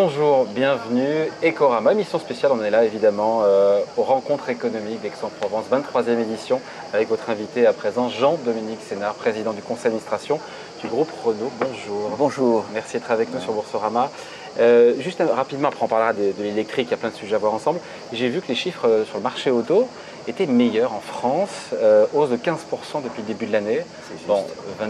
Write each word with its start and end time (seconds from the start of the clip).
Bonjour, 0.00 0.44
bienvenue. 0.44 1.28
Ecorama, 1.42 1.90
émission 1.90 2.20
spéciale, 2.20 2.52
on 2.54 2.62
est 2.62 2.70
là 2.70 2.84
évidemment 2.84 3.40
euh, 3.42 3.80
aux 3.96 4.04
rencontres 4.04 4.48
économiques 4.48 5.00
d'Aix-en-Provence, 5.00 5.64
23e 5.72 6.20
édition, 6.20 6.60
avec 6.92 7.08
votre 7.08 7.28
invité 7.30 7.66
à 7.66 7.72
présent, 7.72 8.08
Jean-Dominique 8.08 8.78
Sénard, 8.80 9.14
président 9.14 9.52
du 9.52 9.60
conseil 9.60 9.90
d'administration 9.90 10.38
du 10.80 10.86
groupe 10.86 11.10
Renault. 11.24 11.50
Bonjour. 11.58 12.10
Bonjour. 12.16 12.64
Merci 12.72 12.98
d'être 12.98 13.10
avec 13.10 13.34
nous 13.34 13.40
sur 13.40 13.52
Boursorama. 13.52 14.12
Euh, 14.60 14.94
juste 15.00 15.20
rapidement, 15.34 15.66
après 15.66 15.84
on 15.84 15.88
parlera 15.88 16.12
de, 16.12 16.32
l'électrique, 16.38 16.86
il 16.86 16.90
y 16.92 16.94
a 16.94 16.96
plein 16.96 17.10
de 17.10 17.16
sujets 17.16 17.34
à 17.34 17.38
voir 17.38 17.52
ensemble. 17.52 17.80
J'ai 18.12 18.28
vu 18.28 18.40
que 18.40 18.46
les 18.46 18.54
chiffres 18.54 18.86
euh, 18.86 19.04
sur 19.04 19.16
le 19.16 19.24
marché 19.24 19.50
auto 19.50 19.88
étaient 20.28 20.46
meilleurs 20.46 20.92
en 20.92 21.00
France, 21.00 21.70
hausse 22.12 22.28
de 22.28 22.36
15% 22.36 23.02
depuis 23.02 23.22
le 23.22 23.28
début 23.28 23.46
de 23.46 23.52
l'année. 23.52 23.80
Bon, 24.26 24.44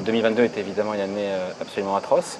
2022 0.04 0.42
était 0.42 0.58
évidemment 0.58 0.94
une 0.94 1.00
année 1.00 1.30
absolument 1.60 1.94
atroce. 1.94 2.38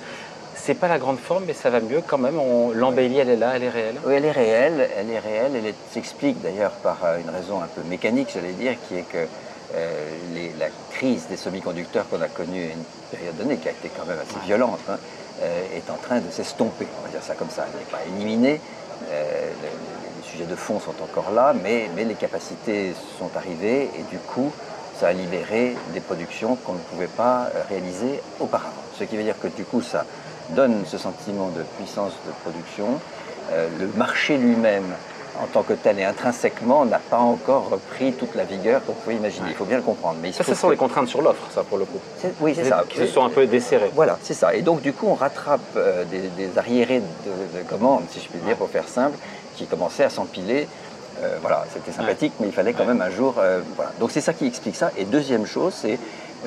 C'est 0.69 0.75
pas 0.75 0.89
la 0.89 0.99
grande 0.99 1.19
forme, 1.19 1.45
mais 1.47 1.55
ça 1.55 1.71
va 1.71 1.81
mieux 1.81 2.03
quand 2.07 2.19
même. 2.19 2.39
L'embellie, 2.75 3.17
elle 3.17 3.31
est 3.31 3.37
là, 3.37 3.53
elle 3.57 3.63
est 3.63 3.71
réelle. 3.71 3.95
Oui, 4.05 4.13
elle 4.15 4.27
est 4.27 4.31
réelle. 4.31 4.91
Elle 4.99 5.11
est 5.11 5.19
réelle. 5.19 5.53
Elle 5.55 5.73
s'explique 5.91 6.43
d'ailleurs 6.43 6.73
par 6.73 6.99
euh, 7.05 7.21
une 7.25 7.31
raison 7.31 7.63
un 7.63 7.67
peu 7.69 7.81
mécanique, 7.89 8.29
j'allais 8.35 8.53
dire, 8.53 8.75
qui 8.87 8.99
est 8.99 9.09
que 9.11 9.27
euh, 9.75 10.09
la 10.59 10.67
crise 10.91 11.27
des 11.31 11.39
semi-conducteurs 11.39 12.07
qu'on 12.11 12.21
a 12.21 12.29
connue 12.29 12.65
à 12.65 12.67
une 12.67 12.85
période 13.11 13.37
donnée, 13.39 13.57
qui 13.57 13.69
a 13.69 13.71
été 13.71 13.91
quand 13.97 14.05
même 14.05 14.19
assez 14.19 14.39
violente, 14.45 14.79
hein, 14.91 14.99
euh, 15.41 15.63
est 15.75 15.91
en 15.91 15.97
train 15.97 16.19
de 16.19 16.31
s'estomper. 16.31 16.87
On 17.01 17.07
va 17.07 17.13
dire 17.13 17.23
ça 17.23 17.33
comme 17.33 17.49
ça. 17.49 17.65
Elle 17.67 17.79
n'est 17.79 17.87
pas 17.87 18.05
éliminée. 18.15 18.61
les, 19.11 20.31
sujets 20.31 20.45
de 20.45 20.55
fond 20.55 20.81
sont 20.81 21.03
encore 21.03 21.33
là, 21.33 21.55
mais, 21.65 21.89
mais 21.97 22.05
les 22.05 22.15
capacités 22.15 22.93
sont 23.19 23.31
arrivées 23.35 23.85
et 23.85 24.03
du 24.11 24.19
coup, 24.19 24.53
ça 25.01 25.09
a 25.09 25.13
libéré 25.15 25.75
des 25.95 26.01
productions 26.01 26.57
qu'on 26.57 26.75
ne 26.75 26.79
pouvait 26.91 27.07
pas 27.07 27.49
réaliser 27.71 28.21
auparavant. 28.39 28.83
Ce 28.99 29.05
qui 29.05 29.17
veut 29.17 29.23
dire 29.23 29.39
que 29.41 29.49
du 29.49 29.65
coup, 29.65 29.81
ça 29.81 30.05
donne 30.51 30.85
ce 30.87 30.99
sentiment 30.99 31.49
de 31.49 31.63
puissance 31.77 32.13
de 32.27 32.33
production. 32.43 33.01
Euh, 33.53 33.69
le 33.79 33.87
marché 33.97 34.37
lui-même, 34.37 34.85
en 35.41 35.47
tant 35.47 35.63
que 35.63 35.73
tel 35.73 35.99
et 35.99 36.05
intrinsèquement, 36.05 36.85
n'a 36.85 36.99
pas 36.99 37.19
encore 37.19 37.71
repris 37.71 38.13
toute 38.13 38.35
la 38.35 38.45
vigueur 38.45 38.85
qu'on 38.85 38.93
pouvait 38.93 39.17
imaginer. 39.17 39.49
Il 39.51 39.55
faut 39.55 39.65
bien 39.65 39.77
le 39.77 39.83
comprendre. 39.83 40.19
Mais 40.21 40.33
ça, 40.33 40.45
ce 40.45 40.55
sont 40.55 40.71
les 40.71 40.77
contraintes 40.77 41.09
sur 41.09 41.23
l'offre, 41.23 41.47
ça, 41.55 41.63
pour 41.63 41.79
le 41.79 41.85
coup. 41.85 42.01
Oui, 42.41 42.55
c'est 42.55 42.69
ça. 42.69 42.85
Qui 42.89 42.99
se 42.99 43.07
sont 43.07 43.25
un 43.25 43.31
peu 43.31 43.47
desserrées. 43.47 43.91
Voilà, 43.95 44.19
c'est 44.23 44.35
ça. 44.35 44.55
Et 44.55 44.63
donc, 44.63 44.83
du 44.83 44.93
coup, 44.93 45.07
on 45.09 45.15
rattrape 45.15 45.61
euh, 45.77 46.05
des, 46.05 46.59
arriérés 46.59 47.01
de, 47.01 47.63
commandes, 47.69 48.05
si 48.11 48.21
je 48.21 48.29
puis 48.29 48.41
dire, 48.41 48.57
pour 48.57 48.69
faire 48.69 48.89
simple, 48.89 49.17
qui 49.57 49.67
commençaient 49.67 50.05
à 50.05 50.11
s'empiler. 50.11 50.69
Euh, 51.23 51.37
voilà, 51.41 51.65
c'était 51.73 51.91
sympathique, 51.91 52.33
mais 52.39 52.47
il 52.47 52.53
fallait 52.53 52.73
quand 52.73 52.85
même 52.85 53.03
un 53.03 53.11
jour. 53.11 53.35
voilà. 53.77 53.93
Donc, 54.01 54.11
c'est 54.11 54.21
ça 54.21 54.33
qui 54.33 54.47
explique 54.47 54.77
ça. 54.77 54.91
Et 54.97 55.05
deuxième 55.05 55.47
chose, 55.47 55.75
c'est 55.75 55.99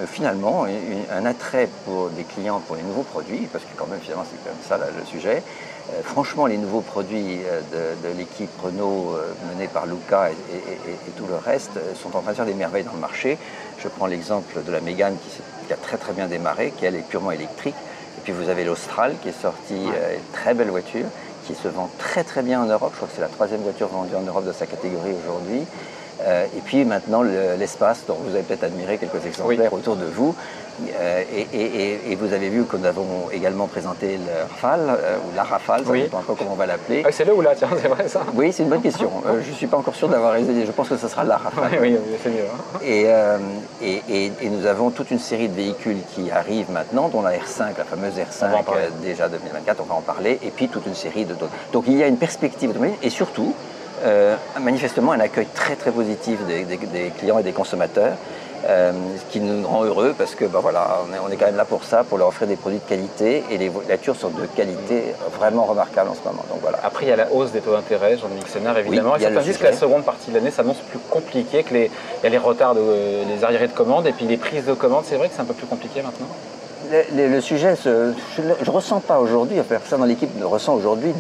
finalement 0.08 0.66
un 1.12 1.26
attrait 1.26 1.68
pour 1.86 2.10
des 2.10 2.24
clients 2.24 2.60
pour 2.60 2.76
les 2.76 2.84
nouveaux 2.84 3.04
produits, 3.04 3.48
parce 3.52 3.64
que 3.64 3.70
quand 3.76 3.88
même 3.88 4.00
finalement 4.00 4.26
c'est 4.30 4.38
quand 4.44 4.52
même 4.52 4.86
ça 4.86 4.92
le 4.98 5.06
sujet. 5.06 5.44
Euh, 5.90 6.02
franchement, 6.04 6.46
les 6.46 6.58
nouveaux 6.58 6.82
produits 6.82 7.40
euh, 7.46 7.96
de, 8.04 8.18
l'équipe 8.18 8.50
Renault 8.62 9.16
menée 9.50 9.68
par 9.68 9.86
Luca 9.86 10.30
et, 10.30 11.12
tout 11.18 11.26
le 11.28 11.36
reste 11.36 11.72
sont 12.02 12.16
en 12.16 12.22
train 12.22 12.32
de 12.32 12.36
faire 12.38 12.46
des 12.46 12.54
merveilles 12.54 12.84
dans 12.84 12.94
le 12.94 13.00
marché. 13.00 13.38
Je 13.80 13.88
prends 13.88 14.06
l'exemple 14.06 14.64
de 14.64 14.72
la 14.72 14.80
Mégane 14.80 15.16
qui, 15.18 15.74
a 15.74 15.78
très 15.78 15.98
très 15.98 16.14
bien 16.14 16.28
démarré, 16.28 16.74
qui 16.78 16.86
elle 16.86 16.96
est 16.96 17.08
purement 17.08 17.32
électrique. 17.32 17.76
Et 18.18 18.22
puis 18.24 18.34
vous 18.34 18.50
avez 18.50 18.64
l'Austral 18.64 19.16
qui 19.22 19.30
est 19.30 19.42
sorti, 19.42 19.76
une 19.76 20.32
très 20.34 20.54
belle 20.54 20.70
voiture, 20.70 21.06
qui 21.46 21.56
se 21.56 21.68
vend 21.68 21.90
très 21.98 22.24
très 22.24 22.42
bien 22.42 22.62
en 22.62 22.66
Europe. 22.66 22.92
Je 22.92 22.98
crois 22.98 23.08
que 23.08 23.16
c'est 23.16 23.22
la 23.22 23.28
troisième 23.28 23.62
voiture 23.62 23.88
vendue 23.88 24.16
en 24.16 24.22
Europe 24.22 24.46
de 24.46 24.54
sa 24.54 24.66
catégorie 24.66 25.14
aujourd'hui. 25.24 25.66
Euh, 26.26 26.46
et 26.56 26.62
puis 26.64 26.86
maintenant 26.86 27.24
l'espace, 27.24 28.04
dont 28.08 28.18
vous 28.24 28.36
avez 28.36 28.44
peut-être 28.44 28.64
admiré 28.64 28.98
quelques 28.98 29.26
exemplaires 29.26 29.74
autour 29.74 29.96
de 29.96 30.06
vous. 30.06 30.36
Euh, 31.00 31.24
et, 31.54 32.16
vous 32.16 32.34
avez 32.34 32.50
vu 32.50 32.64
que 32.66 32.78
nous 32.78 32.86
avons 32.86 33.30
également 33.32 33.68
présenté 33.68 34.18
le 34.18 34.50
Rafale, 34.50 34.90
euh, 34.90 35.18
ou 35.18 35.36
la 35.36 35.44
Rafale, 35.44 35.84
je 35.86 35.92
ne 35.92 36.04
sais 36.04 36.10
pas 36.10 36.18
encore 36.18 36.38
comment 36.38 36.54
on 36.54 36.56
va 36.56 36.66
l'appeler. 36.66 37.04
Ah, 37.06 37.12
c'est 37.12 37.26
le 37.26 37.34
ou 37.34 37.42
là, 37.42 37.54
tiens, 37.56 37.70
c'est 37.82 37.88
vrai 37.88 38.08
ça 38.08 38.22
Oui, 38.34 38.52
c'est 38.52 38.64
une 38.64 38.70
bonne 38.70 38.82
question. 38.82 39.12
je 39.26 39.50
ne 39.50 39.56
suis 39.56 39.68
pas 39.68 39.78
encore 39.78 39.96
sûr 39.96 40.08
d'avoir 40.08 40.34
raisonné, 40.34 40.66
je 40.66 40.72
pense 40.72 40.90
que 40.90 40.98
ce 40.98 41.08
sera 41.08 41.24
la 41.24 41.38
Rafale. 41.38 41.80
oui, 41.82 41.98
c'est 42.24 42.30
mieux. 42.30 42.46
Hein. 42.84 43.40
Et, 43.82 44.32
nous 44.50 44.66
avons 44.66 44.92
toute 44.92 45.12
une 45.12 45.20
série 45.20 45.50
de 45.50 45.56
véhicules 45.56 45.98
qui 46.14 46.30
arrivent 46.32 46.72
maintenant, 46.72 47.10
dont 47.10 47.22
la 47.22 47.32
R5, 47.32 47.78
la 47.78 47.84
fameuse 47.84 48.14
R5, 48.16 48.64
déjà 49.02 49.30
2024, 49.30 49.82
on 49.82 49.86
va 49.86 49.96
en 49.96 50.02
parler, 50.02 50.40
et 50.44 50.52
puis 50.52 50.68
toute 50.68 50.86
une 50.86 50.96
série 50.96 51.26
de 51.26 51.34
d'autres. 51.34 51.54
Donc 51.74 51.86
il 51.88 51.98
y 51.98 52.04
a 52.04 52.08
une 52.08 52.18
perspective, 52.18 52.74
et 53.02 53.10
surtout, 53.10 53.54
euh, 54.04 54.36
manifestement 54.60 55.12
un 55.12 55.20
accueil 55.20 55.48
très 55.54 55.76
très 55.76 55.92
positif 55.92 56.40
des, 56.46 57.12
clients 57.18 57.40
et 57.40 57.44
des 57.44 57.52
consommateurs, 57.52 58.14
euh, 58.68 58.92
ce 59.18 59.32
qui 59.32 59.40
nous 59.40 59.68
rend 59.68 59.84
heureux 59.84 60.14
parce 60.18 60.36
que 60.36 60.46
ben 60.46 60.60
voilà, 60.60 61.00
on 61.26 61.32
est, 61.32 61.36
quand 61.36 61.46
même 61.46 61.56
là 61.56 61.66
pour 61.66 61.84
ça, 61.84 62.04
pour 62.04 62.18
leur 62.18 62.28
offrir 62.28 62.48
des 62.48 62.56
produits 62.56 62.80
de 62.80 62.88
qualité 62.88 63.44
et 63.50 63.58
les 63.58 63.70
voitures 63.70 64.16
sont 64.16 64.30
de 64.30 64.46
qualité 64.56 65.04
vraiment 65.38 65.66
remarquables 65.66 66.10
en 66.10 66.16
ce 66.16 66.24
moment. 66.24 66.44
Donc 66.50 66.62
voilà. 66.62 66.80
Après, 66.84 67.06
il 67.06 67.10
y 67.10 67.12
a 67.12 67.16
la 67.16 67.32
hausse 67.32 67.52
des 67.52 67.62
taux 67.62 67.74
d'intérêt, 67.74 68.18
Jean-Denis 68.18 68.44
Sénard, 68.48 68.78
évidemment. 68.78 69.14
Oui, 69.14 69.20
et 69.20 69.24
certains 69.24 69.42
disent 69.42 69.58
que 69.58 69.64
la 69.64 69.74
seconde 69.74 70.04
partie 70.04 70.30
de 70.30 70.36
l'année 70.36 70.52
s'annonce 70.52 70.78
plus 70.78 71.00
compliquée, 71.10 71.64
qu'il 71.64 71.78
y 71.78 72.26
a 72.26 72.30
les 72.30 72.38
retards, 72.38 72.76
de, 72.76 72.82
les 73.28 73.44
arriérés 73.44 73.68
de 73.68 73.74
commandes 73.74 74.08
et 74.08 74.12
puis 74.14 74.26
les 74.26 74.38
prises 74.38 74.66
de 74.66 74.74
commandes. 74.74 75.06
C'est 75.06 75.16
vrai 75.16 75.28
que 75.28 75.36
c'est 75.36 75.42
un 75.42 75.46
peu 75.46 75.54
plus 75.54 75.68
compliqué 75.68 76.02
maintenant? 76.02 76.28
Le, 77.14 77.42
sujet, 77.42 77.76
je 77.84 78.42
ne 78.42 78.70
ressens 78.70 79.00
pas 79.00 79.20
aujourd'hui, 79.20 79.58
personne 79.68 80.00
dans 80.00 80.06
l'équipe 80.06 80.36
ne 80.40 80.46
ressent 80.46 80.74
aujourd'hui 80.74 81.14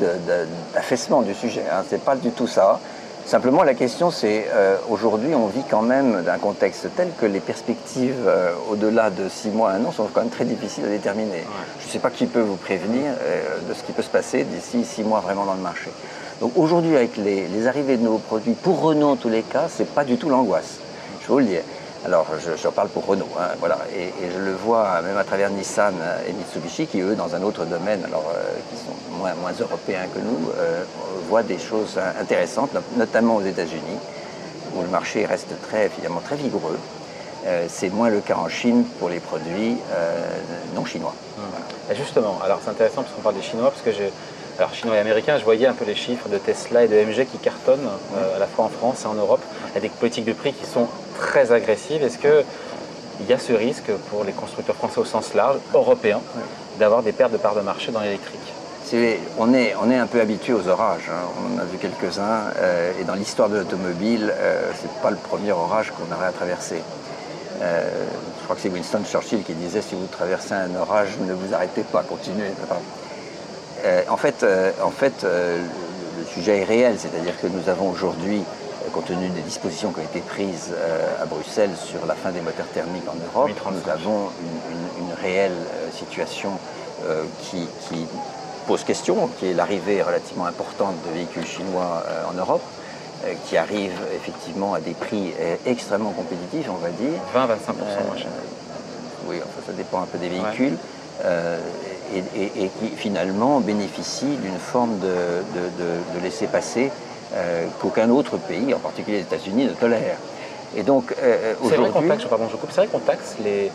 d'affaissement 0.73 1.21
du 1.21 1.33
sujet. 1.33 1.63
Hein, 1.71 1.83
Ce 1.87 1.95
n'est 1.95 2.01
pas 2.01 2.15
du 2.15 2.31
tout 2.31 2.47
ça. 2.47 2.79
Simplement, 3.25 3.63
la 3.63 3.75
question, 3.75 4.11
c'est 4.11 4.47
euh, 4.51 4.77
aujourd'hui, 4.89 5.35
on 5.35 5.45
vit 5.45 5.63
quand 5.69 5.83
même 5.83 6.23
d'un 6.23 6.37
contexte 6.37 6.87
tel 6.97 7.09
que 7.19 7.25
les 7.25 7.39
perspectives 7.39 8.25
euh, 8.27 8.51
au-delà 8.69 9.09
de 9.09 9.29
six 9.29 9.49
mois, 9.49 9.71
un 9.71 9.85
an 9.85 9.91
sont 9.91 10.07
quand 10.11 10.21
même 10.21 10.31
très 10.31 10.43
difficiles 10.43 10.85
à 10.85 10.89
déterminer. 10.89 11.43
Je 11.79 11.85
ne 11.85 11.91
sais 11.91 11.99
pas 11.99 12.09
qui 12.09 12.25
peut 12.25 12.41
vous 12.41 12.55
prévenir 12.55 13.13
euh, 13.21 13.69
de 13.69 13.73
ce 13.73 13.83
qui 13.83 13.91
peut 13.91 14.01
se 14.01 14.09
passer 14.09 14.43
d'ici 14.43 14.83
six 14.83 15.03
mois 15.03 15.19
vraiment 15.19 15.45
dans 15.45 15.53
le 15.53 15.61
marché. 15.61 15.91
Donc 16.41 16.53
aujourd'hui, 16.57 16.95
avec 16.95 17.15
les, 17.15 17.47
les, 17.47 17.67
arrivées 17.67 17.97
de 17.97 18.03
nouveaux 18.03 18.17
produits, 18.17 18.53
pour 18.53 18.81
Renault 18.81 19.09
en 19.09 19.15
tous 19.15 19.29
les 19.29 19.43
cas, 19.43 19.67
ce 19.69 19.83
n'est 19.83 19.89
pas 19.89 20.03
du 20.03 20.17
tout 20.17 20.27
l'angoisse. 20.27 20.79
Je 21.21 21.27
vous 21.27 21.39
le 21.39 21.45
dis. 21.45 21.57
Alors, 22.03 22.25
je, 22.39 22.67
parle 22.69 22.89
pour 22.89 23.05
Renault, 23.05 23.29
hein, 23.39 23.49
voilà, 23.59 23.77
et, 23.95 24.11
je 24.33 24.39
le 24.39 24.53
vois 24.53 25.01
même 25.03 25.17
à 25.17 25.23
travers 25.23 25.51
Nissan 25.51 25.93
et 26.27 26.33
Mitsubishi, 26.33 26.87
qui 26.87 26.99
eux, 26.99 27.13
dans 27.13 27.35
un 27.35 27.43
autre 27.43 27.63
domaine, 27.65 28.03
alors 28.05 28.33
euh, 28.35 28.41
qui 28.71 28.77
sont 28.77 29.17
moins, 29.19 29.35
moins 29.35 29.51
européens 29.59 30.07
que 30.11 30.19
nous, 30.19 30.49
euh, 30.57 30.83
voient 31.29 31.43
des 31.43 31.59
choses 31.59 31.99
intéressantes, 32.19 32.71
notamment 32.97 33.35
aux 33.35 33.43
États-Unis, 33.43 33.99
où 34.75 34.81
le 34.81 34.87
marché 34.87 35.27
reste 35.27 35.53
très, 35.61 35.89
finalement, 35.89 36.21
très 36.21 36.37
vigoureux. 36.37 36.79
Euh, 37.45 37.67
c'est 37.69 37.89
moins 37.89 38.09
le 38.09 38.19
cas 38.21 38.37
en 38.37 38.49
Chine 38.49 38.83
pour 38.97 39.09
les 39.09 39.19
produits 39.19 39.77
non 40.75 40.85
chinois. 40.85 41.13
Mmh. 41.37 41.93
justement, 41.95 42.39
alors 42.43 42.59
c'est 42.63 42.71
intéressant 42.71 43.03
parce 43.03 43.13
qu'on 43.13 43.21
parle 43.21 43.35
des 43.35 43.41
Chinois, 43.43 43.69
parce 43.69 43.81
que 43.83 43.91
j'ai 43.91 44.11
alors 44.57 44.73
chinois 44.73 44.95
et 44.95 44.99
américains, 44.99 45.39
je 45.39 45.43
voyais 45.43 45.65
un 45.65 45.73
peu 45.73 45.85
les 45.85 45.95
chiffres 45.95 46.29
de 46.29 46.37
Tesla 46.37 46.83
et 46.83 46.87
de 46.87 46.95
MG 46.95 47.25
qui 47.25 47.37
cartonnent 47.39 47.89
à 48.35 48.37
la 48.37 48.45
fois 48.45 48.65
en 48.65 48.69
France 48.69 49.03
et 49.03 49.07
en 49.07 49.15
Europe, 49.15 49.41
avec 49.75 49.91
des 49.91 49.97
politiques 49.97 50.25
de 50.25 50.33
prix 50.33 50.53
qui 50.53 50.65
sont 50.65 50.87
très 51.17 51.51
agressive. 51.51 52.03
Est-ce 52.03 52.17
qu'il 52.17 53.27
y 53.27 53.33
a 53.33 53.39
ce 53.39 53.53
risque 53.53 53.91
pour 54.09 54.23
les 54.23 54.33
constructeurs 54.33 54.75
français 54.75 54.99
au 54.99 55.05
sens 55.05 55.33
large, 55.33 55.57
européens, 55.73 56.21
d'avoir 56.79 57.03
des 57.03 57.11
pertes 57.11 57.31
de 57.31 57.37
parts 57.37 57.55
de 57.55 57.61
marché 57.61 57.91
dans 57.91 58.01
l'électrique? 58.01 58.53
On 59.37 59.53
est, 59.53 59.73
on 59.81 59.89
est 59.89 59.97
un 59.97 60.07
peu 60.07 60.19
habitué 60.19 60.51
aux 60.51 60.67
orages, 60.67 61.09
hein. 61.09 61.23
on 61.39 61.55
en 61.55 61.61
a 61.61 61.65
vu 61.65 61.77
quelques-uns, 61.77 62.51
euh, 62.57 62.91
et 62.99 63.05
dans 63.05 63.13
l'histoire 63.13 63.47
de 63.47 63.57
l'automobile, 63.59 64.33
euh, 64.35 64.69
ce 64.75 64.83
n'est 64.83 65.01
pas 65.01 65.11
le 65.11 65.15
premier 65.15 65.53
orage 65.53 65.91
qu'on 65.91 66.13
aurait 66.13 66.27
à 66.27 66.31
traverser. 66.33 66.81
Euh, 67.61 67.89
je 68.37 68.43
crois 68.43 68.57
que 68.57 68.61
c'est 68.61 68.69
Winston 68.69 69.03
Churchill 69.05 69.43
qui 69.43 69.53
disait 69.53 69.81
si 69.81 69.95
vous 69.95 70.07
traversez 70.07 70.55
un 70.55 70.75
orage, 70.75 71.09
ne 71.21 71.33
vous 71.33 71.53
arrêtez 71.53 71.83
pas, 71.83 72.03
continuez. 72.03 72.51
en 74.09 74.17
fait, 74.17 74.45
en 74.83 74.91
fait 74.91 75.23
le 75.23 76.25
sujet 76.25 76.59
est 76.59 76.65
réel, 76.65 76.95
c'est-à-dire 76.97 77.39
que 77.39 77.47
nous 77.47 77.69
avons 77.69 77.89
aujourd'hui 77.89 78.43
compte 78.89 79.05
tenu 79.05 79.29
des 79.29 79.41
dispositions 79.41 79.91
qui 79.91 79.99
ont 79.99 80.03
été 80.03 80.19
prises 80.19 80.71
euh, 80.73 81.21
à 81.21 81.25
Bruxelles 81.25 81.75
sur 81.75 82.05
la 82.05 82.15
fin 82.15 82.31
des 82.31 82.41
moteurs 82.41 82.67
thermiques 82.67 83.07
en 83.07 83.15
Europe, 83.15 83.51
nous 83.71 83.91
avons 83.91 84.29
une, 84.39 85.13
réelle 85.21 85.51
euh, 85.51 85.91
situation 85.91 86.51
euh, 87.05 87.23
qui, 87.43 87.67
pose 88.67 88.83
question, 88.83 89.29
qui 89.39 89.47
est 89.47 89.53
l'arrivée 89.53 90.01
relativement 90.01 90.45
importante 90.45 90.95
de 91.07 91.13
véhicules 91.13 91.45
chinois 91.45 92.03
en 92.29 92.33
Europe, 92.33 92.61
qui 93.45 93.57
arrivent 93.57 94.01
effectivement 94.15 94.75
à 94.75 94.79
des 94.79 94.93
prix 94.93 95.33
extrêmement 95.65 96.11
compétitifs, 96.11 96.69
on 96.69 96.77
va 96.77 96.89
dire. 96.89 97.19
20-25% 97.35 98.07
moins 98.07 98.17
cher. 98.17 98.27
Oui, 99.27 99.37
enfin, 99.43 99.61
ça 99.65 99.73
dépend 99.73 100.03
un 100.03 100.05
peu 100.05 100.19
des 100.19 100.29
véhicules. 100.29 100.77
et, 102.13 102.69
qui 102.79 102.95
finalement 102.95 103.59
bénéficient 103.61 104.37
d'une 104.37 104.59
forme 104.59 104.99
de, 104.99 105.07
de, 105.07 106.19
de 106.19 106.23
laisser-passer 106.23 106.91
euh, 107.33 107.65
qu'aucun 107.79 108.09
autre 108.09 108.37
pays, 108.37 108.73
en 108.73 108.79
particulier 108.79 109.17
les 109.17 109.23
États-Unis, 109.23 109.63
ne 109.65 109.69
tolère. 109.69 110.17
Et 110.75 110.83
donc 110.83 111.15
euh, 111.23 111.53
aujourd'hui. 111.61 111.87
C'est 112.69 112.75
vrai 112.75 112.87
qu'on 112.87 112.99
taxe, 112.99 113.35
les, 113.41 113.71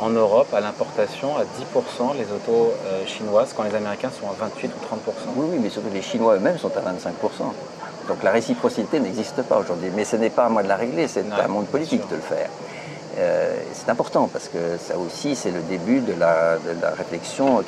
en 0.00 0.10
Europe 0.10 0.52
à 0.52 0.60
l'importation 0.60 1.36
à 1.36 1.42
10% 1.42 2.16
les 2.16 2.24
autos 2.24 2.72
euh, 2.86 3.06
chinoises 3.06 3.52
quand 3.56 3.62
les 3.62 3.74
Américains 3.74 4.10
sont 4.10 4.28
à 4.28 4.34
28 4.46 4.66
ou 4.66 4.94
30%. 4.94 4.98
Oui, 5.36 5.46
oui, 5.52 5.58
mais 5.62 5.70
surtout 5.70 5.90
les 5.94 6.02
Chinois 6.02 6.36
eux-mêmes 6.36 6.58
sont 6.58 6.72
à 6.76 6.80
25%. 6.80 7.12
Donc 8.08 8.22
la 8.24 8.32
réciprocité 8.32 8.98
n'existe 8.98 9.42
pas 9.42 9.58
aujourd'hui. 9.58 9.90
Mais 9.94 10.04
ce 10.04 10.16
n'est 10.16 10.30
pas 10.30 10.46
à 10.46 10.48
moi 10.48 10.64
de 10.64 10.68
la 10.68 10.76
régler, 10.76 11.06
c'est 11.06 11.24
à 11.30 11.44
un 11.44 11.48
monde 11.48 11.66
politique 11.66 12.08
de 12.08 12.16
le 12.16 12.20
faire. 12.20 12.48
c'est 13.72 13.88
important 13.90 14.28
parce 14.32 14.48
que 14.48 14.58
ça 14.76 14.98
aussi, 14.98 15.36
c'est 15.36 15.52
le 15.52 15.60
début 15.60 16.00
de 16.00 16.14
la, 16.18 16.58
réflexion 16.96 17.62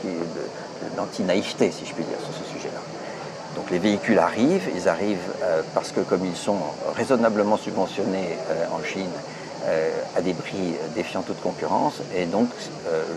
d'anti-naïveté, 0.97 1.71
si 1.71 1.87
je 1.87 1.95
puis 1.95 2.03
dire, 2.03 2.19
sur 2.19 2.35
ce 2.35 2.45
sujet-là. 2.49 2.54
Donc 3.55 3.71
les 3.71 3.79
véhicules 3.79 4.19
arrivent, 4.19 4.69
ils 4.75 4.89
arrivent 4.89 5.33
parce 5.75 5.93
que 5.93 6.01
comme 6.01 6.25
ils 6.25 6.37
sont 6.37 6.59
raisonnablement 6.97 7.57
subventionnés 7.57 8.37
en 8.73 8.83
Chine, 8.85 9.11
à 10.17 10.21
des 10.21 10.35
prix 10.35 10.75
défiant 10.95 11.23
toute 11.23 11.41
concurrence. 11.41 11.95
Et 12.17 12.27
donc, 12.27 12.49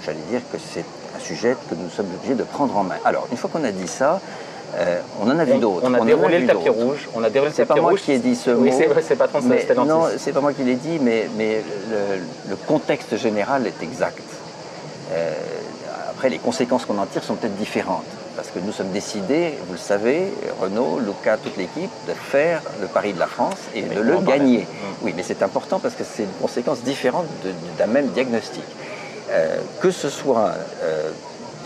j'allais 0.06 0.24
dire 0.30 0.42
que 0.52 0.58
c'est 0.58 0.86
un 1.16 1.20
sujet 1.20 1.56
que 1.70 1.76
nous 1.76 1.90
sommes 1.90 2.08
obligés 2.16 2.36
de 2.36 2.44
prendre 2.44 2.78
en 2.78 2.84
main. 2.84 2.98
Alors, 3.04 3.28
une 3.32 3.38
fois 3.38 3.50
qu'on 3.52 3.64
a 3.64 3.72
dit 3.72 3.88
ça, 3.88 4.22
euh, 4.76 5.00
on 5.22 5.30
en 5.30 5.40
a 5.40 5.46
vu 5.46 5.58
d'autres. 5.60 5.88
On 5.88 5.94
a 5.94 6.02
déroulé 6.02 6.40
le 6.40 6.48
tapis 6.48 6.70
rouge. 6.70 7.08
On 7.16 7.24
a 7.24 7.30
déroulé 7.30 7.52
C'est 7.54 7.66
pas 7.66 7.80
moi 7.80 7.96
qui 7.96 8.12
ai 8.12 8.20
dit 8.20 8.36
ce 8.36 8.52
mot. 8.52 8.64
Oui, 8.64 8.74
c'est 8.74 9.16
pas 9.16 9.28
Non, 9.86 10.08
c'est 10.18 10.34
pas 10.34 10.42
moi 10.42 10.54
qui 10.54 10.64
l'ai 10.64 10.76
dit, 10.76 11.00
mais, 11.02 11.30
mais 11.38 11.62
le, 12.50 12.56
contexte 12.56 13.16
général 13.18 13.66
est 13.66 13.82
exact. 13.82 14.22
Euh, 15.14 15.34
après, 16.12 16.30
les 16.30 16.40
conséquences 16.40 16.86
qu'on 16.86 16.98
en 16.98 17.06
tire 17.06 17.24
sont 17.24 17.36
peut-être 17.36 17.56
différentes. 17.56 18.04
Parce 18.38 18.50
que 18.50 18.60
nous 18.60 18.72
sommes 18.72 18.92
décidés, 18.92 19.56
vous 19.66 19.74
le 19.74 19.80
savez, 19.80 20.32
Renault, 20.62 21.00
Luca, 21.00 21.36
toute 21.38 21.58
l'équipe, 21.58 21.90
de 22.08 22.14
faire 22.14 22.62
le 22.80 22.88
pari 22.88 23.12
de 23.12 23.20
la 23.20 23.28
France 23.28 23.58
et 23.76 23.82
de 23.82 24.00
le 24.00 24.20
gagner. 24.20 24.60
Mm. 24.60 24.66
Oui, 25.02 25.14
mais 25.16 25.24
c'est 25.24 25.42
important 25.42 25.80
parce 25.80 25.96
que 25.96 26.04
c'est 26.04 26.24
une 26.24 26.40
conséquence 26.40 26.82
différente 26.82 27.26
d'un 27.78 27.88
même 27.88 28.08
diagnostic. 28.10 28.64
Euh, 29.32 29.58
que 29.82 29.92
ce 29.92 30.10
soit 30.10 30.54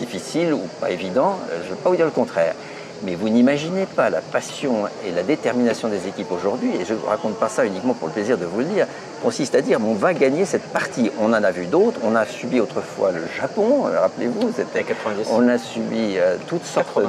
difficile 0.00 0.54
ou 0.54 0.62
pas 0.80 0.90
évident, 0.90 1.38
je 1.62 1.68
ne 1.68 1.70
veux 1.70 1.76
pas 1.76 1.90
vous 1.90 1.96
dire 1.96 2.06
le 2.06 2.10
contraire. 2.10 2.54
Mais 3.04 3.14
vous 3.14 3.28
n'imaginez 3.28 3.86
pas 3.86 4.10
la 4.10 4.20
passion 4.20 4.86
et 5.06 5.10
la 5.10 5.22
détermination 5.22 5.88
des 5.88 6.06
équipes 6.06 6.30
aujourd'hui, 6.30 6.70
et 6.80 6.84
je 6.84 6.94
ne 6.94 6.98
vous 6.98 7.06
raconte 7.06 7.36
pas 7.36 7.48
ça 7.48 7.64
uniquement 7.64 7.94
pour 7.94 8.08
le 8.08 8.14
plaisir 8.14 8.38
de 8.38 8.44
vous 8.44 8.60
le 8.60 8.66
dire, 8.66 8.86
consiste 9.22 9.54
à 9.54 9.60
dire 9.60 9.78
on 9.84 9.94
va 9.94 10.14
gagner 10.14 10.44
cette 10.44 10.68
partie. 10.72 11.10
On 11.20 11.32
en 11.32 11.42
a 11.42 11.50
vu 11.50 11.66
d'autres, 11.66 11.98
on 12.04 12.14
a 12.14 12.24
subi 12.24 12.60
autrefois 12.60 13.10
le 13.10 13.22
Japon, 13.40 13.82
rappelez-vous, 13.82 14.52
c'était 14.56 14.84
90. 14.84 15.28
On 15.32 15.48
a 15.48 15.58
subi 15.58 16.16
euh, 16.16 16.36
toutes 16.46 16.64
sortes 16.64 17.00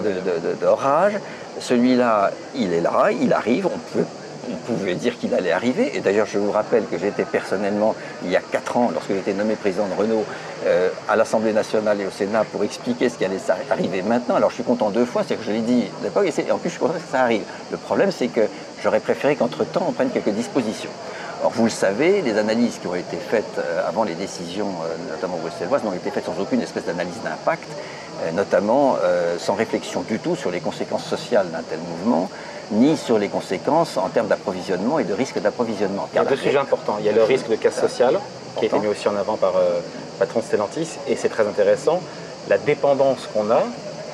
d'orages. 0.62 1.20
Celui-là, 1.60 2.32
il 2.56 2.74
est 2.74 2.82
là, 2.82 3.10
il 3.12 3.32
arrive, 3.32 3.68
on 3.68 3.98
peut 3.98 4.06
on 4.52 4.56
pouvait 4.56 4.96
dire 4.96 5.18
qu'il 5.18 5.34
allait 5.34 5.52
arriver. 5.52 5.96
Et 5.96 6.00
d'ailleurs, 6.00 6.26
je 6.26 6.38
vous 6.38 6.52
rappelle 6.52 6.86
que 6.86 6.98
j'étais 6.98 7.24
personnellement, 7.24 7.96
il 8.24 8.32
y 8.32 8.36
a 8.36 8.42
4 8.42 8.78
ans, 8.78 8.90
lorsque 8.94 9.14
j'étais 9.14 9.34
nommé 9.34 9.56
président 9.56 9.88
de 9.88 9.94
Renault, 9.94 10.26
euh, 10.66 10.90
à 11.08 11.16
l'Assemblée 11.16 11.54
nationale 11.54 12.02
et 12.02 12.06
au 12.06 12.12
Sénat 12.12 12.44
pour 12.46 12.64
expliquer 12.64 13.10
ce 13.10 13.18
qui 13.18 13.26
allait 13.26 13.38
arriver 13.70 14.02
maintenant. 14.02 14.36
Alors, 14.36 14.50
je 14.50 14.56
suis 14.56 14.64
content 14.64 14.90
deux 14.90 15.06
fois, 15.06 15.24
c'est 15.28 15.36
que 15.36 15.44
je 15.44 15.52
l'ai 15.52 15.62
dit 15.62 15.86
à 16.02 16.04
l'époque, 16.04 16.26
et, 16.26 16.52
en 16.52 16.58
plus, 16.58 16.70
je 16.70 16.76
suis 16.76 16.80
content 16.80 16.94
que 16.94 17.12
ça 17.12 17.22
arrive. 17.22 17.44
Le 17.72 17.78
problème, 17.78 18.12
c'est 18.12 18.28
que 18.28 18.42
j'aurais 18.82 19.00
préféré 19.00 19.36
qu'entre-temps, 19.36 19.86
on 19.88 19.92
prenne 19.92 20.10
quelques 20.10 20.30
dispositions. 20.30 20.92
Or, 21.44 21.52
vous 21.52 21.66
le 21.66 21.70
savez, 21.70 22.22
les 22.22 22.38
analyses 22.38 22.78
qui 22.80 22.88
ont 22.88 22.96
été 22.96 23.18
faites 23.18 23.58
euh, 23.58 23.88
avant 23.88 24.04
les 24.04 24.16
décisions, 24.16 24.70
euh, 24.84 25.12
notamment 25.14 25.38
bruxelloises, 25.38 25.84
n'ont 25.84 25.94
été 25.94 26.10
faites 26.10 26.26
sans 26.26 26.40
aucune 26.40 26.62
espèce 26.62 26.86
d'analyse 26.86 27.22
d'impact, 27.24 27.68
notamment 28.34 28.96
sans 29.38 29.56
réflexion 29.56 30.02
du 30.02 30.18
tout 30.20 30.36
sur 30.38 30.50
les 30.52 30.62
conséquences 30.62 31.04
sociales 31.04 31.48
d'un 31.52 31.64
tel 31.64 31.80
mouvement, 31.80 32.30
ni 32.72 32.98
sur 32.98 33.18
les 33.18 33.28
conséquences 33.28 33.98
en 33.98 34.10
termes 34.10 34.28
d'approvisionnement 34.28 35.00
et 35.00 35.04
de 35.04 35.14
risque 35.14 35.40
d'approvisionnement. 35.40 36.08
Il 36.14 36.18
y 36.18 36.20
a 36.20 36.26
deux 36.26 36.36
sujets 36.36 36.58
importants. 36.58 36.98
Il 37.00 37.06
y 37.06 37.10
a 37.10 37.12
le 37.12 37.24
risque 37.24 37.50
de 37.50 37.56
casse 37.56 37.80
sociale, 37.80 38.20
qui 38.58 38.66
a 38.66 38.68
été 38.68 38.80
mis 38.80 38.88
aussi 38.88 39.08
en 39.08 39.16
avant 39.16 39.38
par 39.38 39.56
euh, 39.58 39.80
patron 40.20 40.42
Stellantis, 40.42 40.98
et 41.08 41.16
c'est 41.16 41.30
très 41.30 41.48
intéressant. 41.48 42.02
La 42.50 42.58
dépendance 42.58 43.28
qu'on 43.34 43.50
a, 43.52 43.64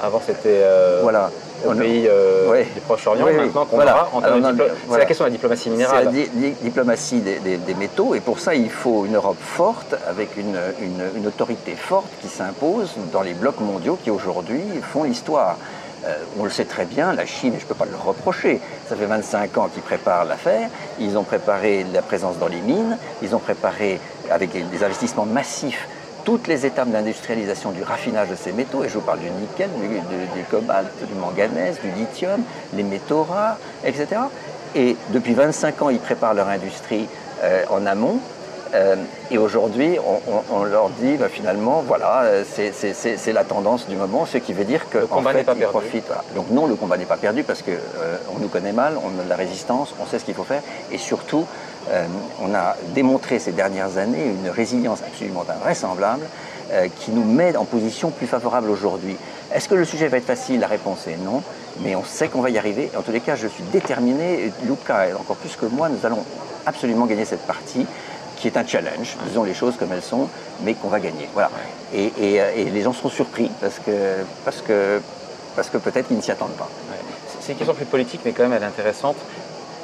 avant 0.01 0.21
c'était 0.25 0.61
euh, 0.63 0.99
voilà. 1.03 1.31
Au 1.65 1.73
pays 1.73 2.07
euh, 2.07 2.63
du 2.73 2.81
Proche-Orient, 2.81 3.25
maintenant 3.25 3.65
qu'on 3.65 3.81
aura 3.81 4.09
en 4.13 4.21
C'est 4.21 4.97
la 4.97 5.05
question 5.05 5.25
de 5.25 5.29
la 5.29 5.35
diplomatie 5.35 5.69
minérale. 5.69 6.09
C'est 6.13 6.29
la 6.41 6.49
diplomatie 6.61 7.21
des, 7.21 7.73
métaux, 7.75 8.15
et 8.15 8.19
pour 8.19 8.39
ça 8.39 8.55
il 8.55 8.69
faut 8.69 9.05
une 9.05 9.15
Europe 9.15 9.37
forte, 9.39 9.95
avec 10.07 10.35
une, 10.37 10.57
une 11.15 11.27
autorité 11.27 11.75
forte 11.75 12.09
qui 12.21 12.27
s'impose 12.27 12.91
dans 13.11 13.21
les 13.21 13.33
blocs 13.33 13.59
mondiaux 13.59 13.97
qui 14.03 14.11
aujourd'hui 14.11 14.61
font 14.91 15.03
l'histoire. 15.03 15.57
Euh, 16.05 16.15
on 16.39 16.45
le 16.45 16.49
sait 16.49 16.65
très 16.65 16.85
bien, 16.85 17.13
la 17.13 17.25
Chine, 17.25 17.53
et 17.53 17.59
je 17.59 17.63
ne 17.63 17.67
peux 17.67 17.75
pas 17.75 17.85
le 17.85 17.97
reprocher, 17.97 18.61
ça 18.87 18.95
fait 18.95 19.05
25 19.05 19.57
ans 19.57 19.67
qu'ils 19.67 19.83
préparent 19.83 20.23
l'affaire, 20.23 20.69
ils 20.99 21.17
ont 21.17 21.23
préparé 21.23 21.85
la 21.93 22.01
présence 22.01 22.37
dans 22.37 22.47
les 22.47 22.61
mines, 22.61 22.97
ils 23.21 23.35
ont 23.35 23.39
préparé 23.39 23.99
avec 24.31 24.51
des 24.51 24.83
investissements 24.83 25.25
massifs 25.25 25.87
toutes 26.23 26.47
les 26.47 26.65
étapes 26.65 26.89
d'industrialisation 26.89 27.71
du 27.71 27.83
raffinage 27.83 28.29
de 28.29 28.35
ces 28.35 28.51
métaux, 28.51 28.83
et 28.83 28.89
je 28.89 28.95
vous 28.95 29.01
parle 29.01 29.19
du 29.19 29.29
nickel, 29.29 29.69
du, 30.35 30.43
cobalt, 30.49 30.87
du 31.07 31.13
manganèse, 31.15 31.79
du 31.81 31.91
lithium, 31.91 32.41
les 32.73 32.83
métaux 32.83 33.23
rares, 33.23 33.57
etc. 33.83 34.21
Et 34.75 34.95
depuis 35.09 35.33
25 35.33 35.81
ans, 35.81 35.89
ils 35.89 35.99
préparent 35.99 36.33
leur 36.33 36.47
industrie 36.47 37.07
euh, 37.43 37.63
en 37.69 37.85
amont, 37.85 38.19
euh, 38.73 38.95
et 39.31 39.37
aujourd'hui, 39.37 39.97
on, 40.51 40.63
leur 40.63 40.89
dit 40.89 41.17
bah, 41.17 41.27
finalement, 41.29 41.83
voilà, 41.85 42.23
c'est 42.45 43.33
la 43.33 43.43
tendance 43.43 43.87
du 43.87 43.95
moment, 43.95 44.25
ce 44.25 44.37
qui 44.37 44.53
veut 44.53 44.63
dire 44.63 44.89
que 44.89 44.99
le 44.99 45.07
combat 45.07 45.33
n'est 45.33 45.43
pas 45.43 45.55
perdu. 45.55 45.77
Donc 46.35 46.49
non, 46.51 46.67
le 46.67 46.75
combat 46.75 46.97
n'est 46.97 47.05
pas 47.05 47.17
perdu 47.17 47.43
parce 47.43 47.61
qu'on 47.61 47.71
euh, 47.71 48.17
nous 48.39 48.47
connaît 48.47 48.71
mal, 48.71 48.93
on 49.03 49.19
a 49.19 49.23
de 49.23 49.29
la 49.29 49.35
résistance, 49.35 49.93
on 49.99 50.05
sait 50.05 50.19
ce 50.19 50.25
qu'il 50.25 50.35
faut 50.35 50.43
faire, 50.43 50.61
et 50.91 50.97
surtout, 50.97 51.45
euh, 51.89 52.05
on 52.41 52.53
a 52.53 52.75
démontré 52.93 53.39
ces 53.39 53.51
dernières 53.51 53.97
années 53.97 54.25
une 54.25 54.49
résilience 54.49 54.99
absolument 55.05 55.45
invraisemblable 55.49 56.25
qui 56.99 57.09
nous 57.09 57.23
met 57.23 57.57
en 57.57 57.65
position 57.65 58.11
plus 58.11 58.27
favorable 58.27 58.69
aujourd'hui. 58.69 59.17
Est-ce 59.51 59.67
que 59.67 59.73
le 59.73 59.85
sujet 59.85 60.07
va 60.07 60.17
être 60.17 60.25
facile? 60.27 60.59
La 60.59 60.67
réponse 60.67 61.07
est 61.07 61.17
non, 61.17 61.41
mais 61.81 61.95
on 61.95 62.03
sait 62.03 62.27
qu'on 62.27 62.41
va 62.41 62.51
y 62.51 62.59
arriver. 62.59 62.91
En 62.95 63.01
tous 63.01 63.11
les 63.11 63.21
cas, 63.21 63.35
je 63.35 63.47
suis 63.47 63.63
déterminé, 63.71 64.51
Luca, 64.63 65.07
et 65.07 65.13
encore 65.13 65.37
plus 65.37 65.55
que 65.55 65.65
moi, 65.65 65.89
nous 65.89 66.05
allons 66.05 66.23
absolument 66.67 67.07
gagner 67.07 67.25
cette 67.25 67.47
partie 67.47 67.87
qui 68.39 68.47
est 68.47 68.57
un 68.57 68.65
challenge, 68.65 69.17
disons 69.27 69.43
les 69.43 69.53
choses 69.53 69.75
comme 69.75 69.91
elles 69.91 70.01
sont, 70.01 70.27
mais 70.63 70.73
qu'on 70.73 70.87
va 70.87 70.99
gagner. 70.99 71.27
Voilà. 71.33 71.51
Et, 71.93 72.11
les 72.55 72.81
gens 72.81 72.93
seront 72.93 73.09
surpris 73.09 73.51
parce 73.59 73.79
que, 73.79 73.91
parce 74.45 74.61
que, 74.61 75.01
parce 75.55 75.69
que 75.69 75.77
peut-être 75.77 76.07
qu'ils 76.07 76.17
ne 76.17 76.21
s'y 76.21 76.31
attendent 76.31 76.51
pas. 76.51 76.69
C'est 77.41 77.53
une 77.53 77.57
question 77.57 77.73
plus 77.73 77.85
politique, 77.85 78.21
mais 78.23 78.31
quand 78.31 78.43
même 78.43 78.53
elle 78.53 78.63
est 78.63 78.67
intéressante. 78.67 79.17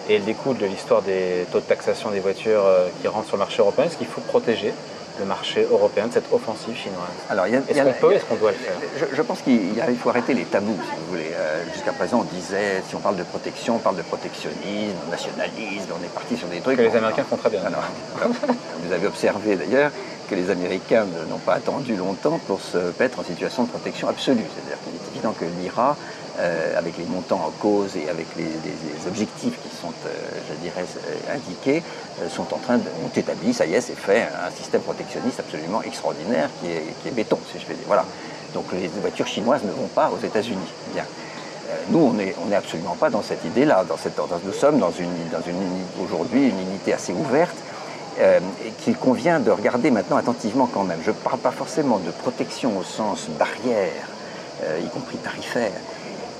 Et 0.08 0.16
elle 0.16 0.24
découle 0.24 0.58
de 0.58 0.66
l'histoire 0.66 1.02
des 1.02 1.46
taux 1.52 1.60
de 1.60 1.66
taxation 1.66 2.12
des 2.12 2.20
voitures 2.20 2.64
euh, 2.66 2.88
qui 3.02 3.08
rentrent 3.08 3.28
sur 3.28 3.38
le 3.38 3.40
marché 3.40 3.60
européen. 3.60 3.86
Est-ce 3.86 3.98
qu'il 3.98 4.08
faut 4.08 4.22
protéger 4.22 4.74
le 5.20 5.26
marché 5.26 5.66
européen 5.72 6.08
de 6.08 6.14
cette 6.14 6.32
offensive 6.32 6.76
chinoise 6.76 7.00
Alors, 7.30 7.46
Est-ce 7.46 7.82
qu'on 7.82 7.94
peut, 7.94 8.14
est-ce 8.14 8.26
qu'on 8.26 8.36
doit 8.36 8.52
le 8.52 8.58
faire 8.58 8.76
je, 9.14 9.22
pense 9.22 9.42
qu'il 9.42 9.98
faut 9.98 10.10
arrêter 10.10 10.34
les 10.34 10.44
tabous, 10.44 10.78
si 10.84 10.96
vous 10.98 11.06
voulez. 11.12 11.32
Euh, 11.34 11.64
jusqu'à 11.74 11.94
présent, 11.94 12.20
on 12.20 12.36
disait, 12.36 12.84
si 12.88 12.96
on 12.96 13.00
parle 13.00 13.16
de 13.16 13.24
protection, 13.24 13.78
on 13.78 13.80
parle 13.80 13.96
de 13.96 14.02
protectionnisme, 14.02 14.98
nationalisme, 15.10 15.90
on 16.00 16.04
est 16.04 16.14
parti 16.14 16.36
sur 16.36 16.48
des 16.48 16.60
trucs... 16.60 16.78
Que 16.78 16.82
les 16.82 16.96
Américains 16.96 17.24
font 17.24 17.38
très 17.38 17.50
bien. 17.50 17.62
vous 18.84 18.92
avez 18.92 19.08
observé 19.08 19.56
d'ailleurs 19.56 19.92
que 20.30 20.36
les 20.36 20.50
Américains 20.50 21.06
n'ont 21.30 21.38
pas 21.38 21.54
attendu 21.54 21.96
longtemps 21.96 22.40
pour 22.48 22.62
se 22.62 22.78
mettre 23.00 23.20
en 23.20 23.24
situation 23.24 23.64
de 23.64 23.70
protection 23.70 24.08
absolue. 24.08 24.46
C'est-à-dire 24.54 24.78
qu'il 24.84 24.94
est 24.94 25.16
évident 25.16 25.34
que 25.34 25.46
l'IRA 25.62 25.96
euh, 26.38 26.78
avec 26.78 26.98
les 26.98 27.06
montants 27.06 27.40
en 27.46 27.52
cause 27.62 27.96
et 27.96 28.10
avec 28.10 28.28
les, 28.36 28.50
objectifs 29.08 29.58
qui 29.62 29.70
sont, 29.74 29.94
euh, 30.06 30.10
je 30.50 30.56
dirais, 30.56 30.84
euh, 30.84 31.36
indiqués, 31.36 31.82
sont 32.30 32.54
en 32.54 32.58
train 32.58 32.78
de, 32.78 32.84
ont 33.06 33.12
établi, 33.16 33.54
ça 33.54 33.66
y 33.66 33.74
est, 33.74 33.80
c'est 33.80 33.96
fait, 33.96 34.24
un 34.24 34.52
système 34.52 34.82
protectionniste 34.82 35.40
absolument 35.40 35.82
extraordinaire 35.82 36.50
qui 36.60 36.68
est, 37.08 37.12
béton, 37.12 37.40
si 37.52 37.60
je 37.60 37.66
veux 37.66 37.74
dire. 37.74 37.86
Voilà. 37.88 38.06
Donc 38.54 38.66
les 38.74 38.90
voitures 39.00 39.28
chinoises 39.28 39.64
ne 39.64 39.72
vont 39.72 39.88
pas 39.88 40.12
aux 40.12 40.26
États-Unis. 40.26 40.68
Bien. 40.94 41.06
Nous, 41.90 42.00
on 42.00 42.14
n'est 42.14 42.36
on 42.46 42.52
est 42.52 42.56
absolument 42.56 42.96
pas 42.96 43.10
dans 43.10 43.22
cette 43.22 43.46
idée-là. 43.46 43.86
Dans 43.88 43.98
cette, 43.98 44.20
nous 44.46 44.54
sommes 44.54 44.80
dans 44.80 44.92
une, 44.92 45.30
dans 45.32 45.42
une 45.48 46.04
aujourd'hui 46.04 46.50
une 46.50 46.60
unité 46.60 46.94
assez 46.94 47.14
ouverte 47.14 47.56
et 48.20 48.72
qu'il 48.84 48.96
convient 48.96 49.40
de 49.40 49.52
regarder 49.52 49.92
maintenant 49.92 50.18
attentivement 50.18 50.70
quand 50.72 50.84
même. 50.84 51.00
Je 51.04 51.12
ne 51.12 51.16
parle 51.16 51.40
pas 51.40 51.52
forcément 51.52 52.00
de 52.00 52.12
protection 52.12 52.78
au 52.78 52.84
sens 52.84 53.28
barrière, 53.38 54.08
y 54.84 54.88
compris 54.88 55.18
tarifaire, 55.18 55.72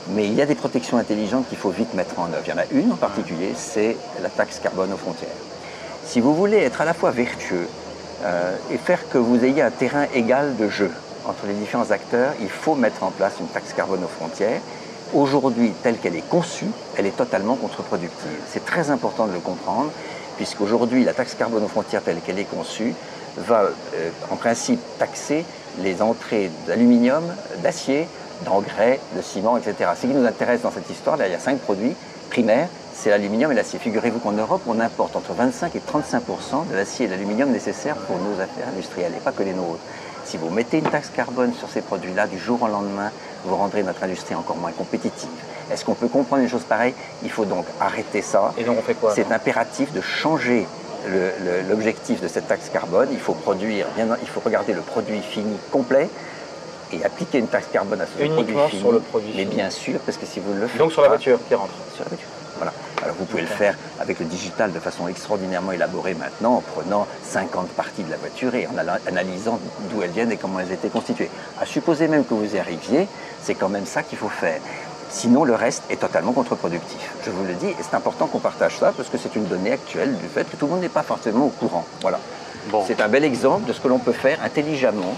mais 0.10 0.26
il 0.26 0.34
y 0.34 0.42
a 0.42 0.46
des 0.46 0.56
protections 0.56 0.98
intelligentes 0.98 1.48
qu'il 1.50 1.58
faut 1.58 1.70
vite 1.70 1.94
mettre 1.94 2.20
en 2.20 2.26
œuvre. 2.26 2.44
Il 2.46 2.50
y 2.50 2.54
en 2.54 2.58
a 2.58 2.66
une 2.72 2.92
en 2.92 2.96
particulier, 2.96 3.54
c'est 3.56 3.98
la 4.22 4.30
taxe 4.30 4.60
carbone 4.60 4.94
aux 4.94 4.98
frontières. 4.98 5.30
Si 6.06 6.20
vous 6.20 6.36
voulez 6.36 6.58
être 6.58 6.82
à 6.82 6.86
la 6.86 6.94
fois 6.94 7.12
vertueux 7.12 7.68
euh, 8.24 8.56
et 8.72 8.78
faire 8.78 9.10
que 9.10 9.18
vous 9.18 9.44
ayez 9.44 9.62
un 9.62 9.72
terrain 9.72 10.06
égal 10.14 10.56
de 10.56 10.70
jeu 10.70 10.92
entre 11.28 11.48
les 11.48 11.54
différents 11.54 11.90
acteurs, 11.90 12.34
il 12.40 12.50
faut 12.50 12.76
mettre 12.76 13.04
en 13.04 13.10
place 13.10 13.34
une 13.40 13.48
taxe 13.48 13.74
carbone 13.74 14.04
aux 14.04 14.08
frontières. 14.08 14.62
Aujourd'hui, 15.14 15.72
telle 15.82 15.98
qu'elle 15.98 16.16
est 16.16 16.30
conçue, 16.30 16.70
elle 16.98 17.08
est 17.08 17.18
totalement 17.18 17.56
contre-productive. 17.56 18.40
C'est 18.52 18.64
très 18.64 18.92
important 18.92 19.26
de 19.26 19.34
le 19.34 19.40
comprendre, 19.40 19.92
puisqu'aujourd'hui, 20.38 21.04
la 21.04 21.14
taxe 21.14 21.36
carbone 21.36 21.64
aux 21.64 21.70
frontières 21.70 22.02
telle 22.04 22.20
qu'elle 22.22 22.40
est 22.40 22.50
conçue 22.50 22.94
va 23.38 23.64
euh, 23.64 24.10
en 24.32 24.36
principe 24.36 24.80
taxer 24.98 25.46
les 25.80 26.02
entrées 26.02 26.50
d'aluminium, 26.68 27.24
d'acier, 27.62 28.08
d'engrais, 28.44 29.00
de 29.16 29.22
ciment, 29.22 29.58
etc. 29.58 29.92
Ce 29.96 30.02
qui 30.02 30.14
nous 30.14 30.26
intéresse 30.26 30.62
dans 30.62 30.72
cette 30.72 30.90
histoire, 30.90 31.18
là, 31.18 31.28
il 31.28 31.32
y 31.32 31.36
a 31.36 31.40
cinq 31.40 31.60
produits 31.60 31.96
primaires, 32.30 32.70
c'est 32.94 33.10
l'aluminium 33.10 33.52
et 33.52 33.56
l'acier. 33.56 33.80
Figurez-vous 33.80 34.20
qu'en 34.20 34.32
Europe, 34.32 34.62
on 34.68 34.80
importe 34.80 35.16
entre 35.16 35.34
25 35.34 35.76
et 35.76 35.80
35% 35.80 36.70
de 36.70 36.76
l'acier 36.76 37.06
et 37.06 37.08
de 37.08 37.14
l'aluminium 37.14 37.50
nécessaires 37.52 37.96
pour 37.96 38.18
nos 38.18 38.40
affaires 38.42 38.68
industrielles, 38.74 39.14
et 39.16 39.20
pas 39.20 39.32
que 39.32 39.44
les 39.44 39.54
nôtres. 39.54 39.82
Si 40.26 40.38
vous 40.38 40.50
mettez 40.50 40.80
une 40.80 40.90
taxe 40.90 41.12
carbone 41.16 41.54
sur 41.54 41.70
ces 41.70 41.82
produits-là, 41.82 42.28
du 42.28 42.40
jour 42.40 42.62
au 42.64 42.68
lendemain, 42.68 43.12
vous 43.44 43.56
rendrez 43.56 43.84
notre 43.84 44.04
industrie 44.04 44.34
encore 44.34 44.58
moins 44.58 44.72
compétitive. 44.72 45.30
Est-ce 45.72 45.84
qu'on 45.86 45.94
peut 45.96 46.08
comprendre 46.08 46.44
une 46.44 46.50
chose 46.50 46.64
pareille? 46.64 46.94
Il 47.24 47.32
faut 47.32 47.46
donc 47.46 47.66
arrêter 47.80 48.22
ça. 48.22 48.54
Et 48.58 48.64
donc 48.64 48.78
on 48.80 48.82
fait 48.82 48.94
quoi 48.94 49.14
C'est 49.16 49.32
impératif 49.32 49.92
de 49.94 50.02
changer 50.02 50.66
l'objectif 51.70 52.22
de 52.22 52.28
cette 52.28 52.48
taxe 52.48 52.70
carbone. 52.72 53.10
Il 53.12 53.20
faut 53.20 53.34
produire, 53.34 53.86
bien, 53.96 54.08
il 54.22 54.28
faut 54.28 54.42
regarder 54.44 54.74
le 54.74 54.82
produit 54.82 55.22
fini 55.22 55.58
complet 55.72 56.10
et 56.94 57.04
appliquer 57.04 57.40
une 57.40 57.48
taxe 57.48 57.68
carbone 57.72 58.02
à 58.02 58.06
ce 58.06 58.24
Uniquement 58.24 58.44
produit 58.64 58.80
sur 58.80 58.92
le 58.92 59.00
produit 59.00 59.34
Mais 59.36 59.44
fini. 59.44 59.56
bien 59.56 59.70
sûr, 59.70 60.00
parce 60.00 60.18
que 60.18 60.26
si 60.26 60.40
vous 60.40 60.54
le 60.54 60.68
faites 60.68 60.78
Donc 60.78 60.92
sur 60.92 61.02
la 61.02 61.10
voiture 61.10 61.40
qui 61.48 61.56
rentre. 61.56 61.74
sur 61.96 62.04
la 62.04 62.10
voiture. 62.10 62.28
Voilà. 62.58 62.72
Alors 63.04 63.16
vous 63.20 63.26
pouvez 63.26 63.42
le 63.42 63.48
faire 63.50 63.76
avec 64.00 64.20
le 64.20 64.26
digital 64.26 64.72
de 64.72 64.80
façon 64.80 65.08
extraordinairement 65.10 65.74
élaborée 65.74 66.14
maintenant, 66.14 66.56
en 66.56 66.62
prenant 66.62 67.06
50 67.24 67.68
parties 67.70 68.04
de 68.04 68.10
la 68.12 68.18
voiture 68.18 68.56
et 68.56 68.66
en 68.68 68.72
analysant 69.08 69.60
d'où 69.90 70.02
elles 70.02 70.12
viennent 70.12 70.32
et 70.32 70.38
comment 70.38 70.60
elles 70.60 70.72
étaient 70.72 70.90
constituées. 70.90 71.30
À 71.62 71.66
supposer 71.66 72.08
même 72.08 72.24
que 72.24 72.34
vous 72.34 72.56
y 72.56 72.60
arriviez, 72.60 73.08
c'est 73.44 73.56
quand 73.56 73.70
même 73.70 73.86
ça 73.86 74.04
qu'il 74.04 74.18
faut 74.18 74.30
faire. 74.30 74.62
Sinon, 75.16 75.46
le 75.46 75.56
reste 75.56 75.84
est 75.90 75.96
totalement 75.96 76.34
contre-productif. 76.34 77.14
Je 77.24 77.32
vous 77.32 77.46
le 77.46 77.54
dis, 77.54 77.68
et 77.68 77.76
c'est 77.80 77.96
important 77.96 78.28
qu'on 78.28 78.40
partage 78.40 78.78
ça 78.78 78.92
parce 78.96 79.08
que 79.08 79.18
c'est 79.18 79.34
une 79.38 79.46
donnée 79.46 79.72
actuelle 79.72 80.14
du 80.18 80.28
fait 80.28 80.44
que 80.44 80.58
tout 80.58 80.66
le 80.66 80.74
monde 80.74 80.82
n'est 80.82 80.90
pas 80.90 81.04
forcément 81.04 81.46
au 81.46 81.50
courant. 81.50 81.86
Voilà. 82.02 82.20
Bon. 82.70 82.84
C'est 82.86 83.00
un 83.00 83.08
bel 83.08 83.24
exemple 83.24 83.66
de 83.66 83.72
ce 83.72 83.80
que 83.80 83.88
l'on 83.88 83.98
peut 83.98 84.12
faire 84.12 84.40
intelligemment 84.44 85.16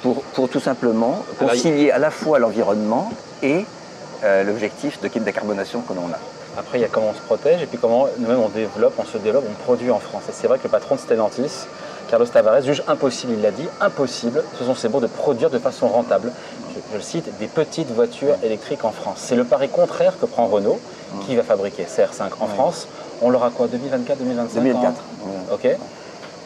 pour, 0.00 0.22
pour 0.22 0.48
tout 0.48 0.60
simplement 0.60 1.22
concilier 1.38 1.90
à 1.90 1.98
la 1.98 2.10
fois 2.10 2.38
l'environnement 2.38 3.12
et 3.42 3.66
euh, 4.24 4.44
l'objectif 4.44 4.98
de 5.02 5.08
décarbonation 5.08 5.82
que 5.82 5.92
l'on 5.92 6.06
a. 6.06 6.18
Après, 6.58 6.78
il 6.78 6.80
y 6.80 6.84
a 6.86 6.88
comment 6.88 7.10
on 7.10 7.14
se 7.14 7.20
protège 7.20 7.60
et 7.60 7.66
puis 7.66 7.76
comment 7.76 8.06
nous-mêmes 8.18 8.40
on 8.40 8.48
développe, 8.48 8.94
on 8.96 9.04
se 9.04 9.18
développe, 9.18 9.44
on 9.46 9.62
produit 9.62 9.90
en 9.90 9.98
France. 9.98 10.22
Et 10.30 10.32
c'est 10.32 10.46
vrai 10.46 10.56
que 10.56 10.64
le 10.64 10.70
patron 10.70 10.94
de 10.94 11.00
Stellantis, 11.00 11.66
Carlos 12.08 12.24
Tavares, 12.24 12.62
juge 12.62 12.82
impossible, 12.88 13.34
il 13.34 13.42
l'a 13.42 13.50
dit, 13.50 13.68
impossible, 13.78 14.42
ce 14.58 14.64
sont 14.64 14.74
ces 14.74 14.88
mots, 14.88 15.00
de 15.00 15.06
produire 15.06 15.50
de 15.50 15.58
façon 15.58 15.86
rentable, 15.86 16.32
je, 16.92 16.96
le 16.96 17.02
cite, 17.02 17.38
des 17.38 17.46
petites 17.46 17.90
voitures 17.90 18.36
électriques 18.42 18.84
en 18.84 18.90
France. 18.92 19.18
C'est 19.20 19.36
le 19.36 19.44
pari 19.44 19.68
contraire 19.68 20.14
que 20.20 20.26
prend 20.26 20.46
Renault, 20.46 20.78
qui 21.26 21.36
va 21.36 21.42
fabriquer 21.42 21.84
CR5 21.84 22.30
en 22.40 22.46
France. 22.46 22.86
On 23.22 23.30
l'aura 23.30 23.50
quoi 23.50 23.66
2024, 23.68 24.18
2025 24.18 24.54
2004. 24.60 24.92
en- 24.92 25.54
Ok. 25.54 25.68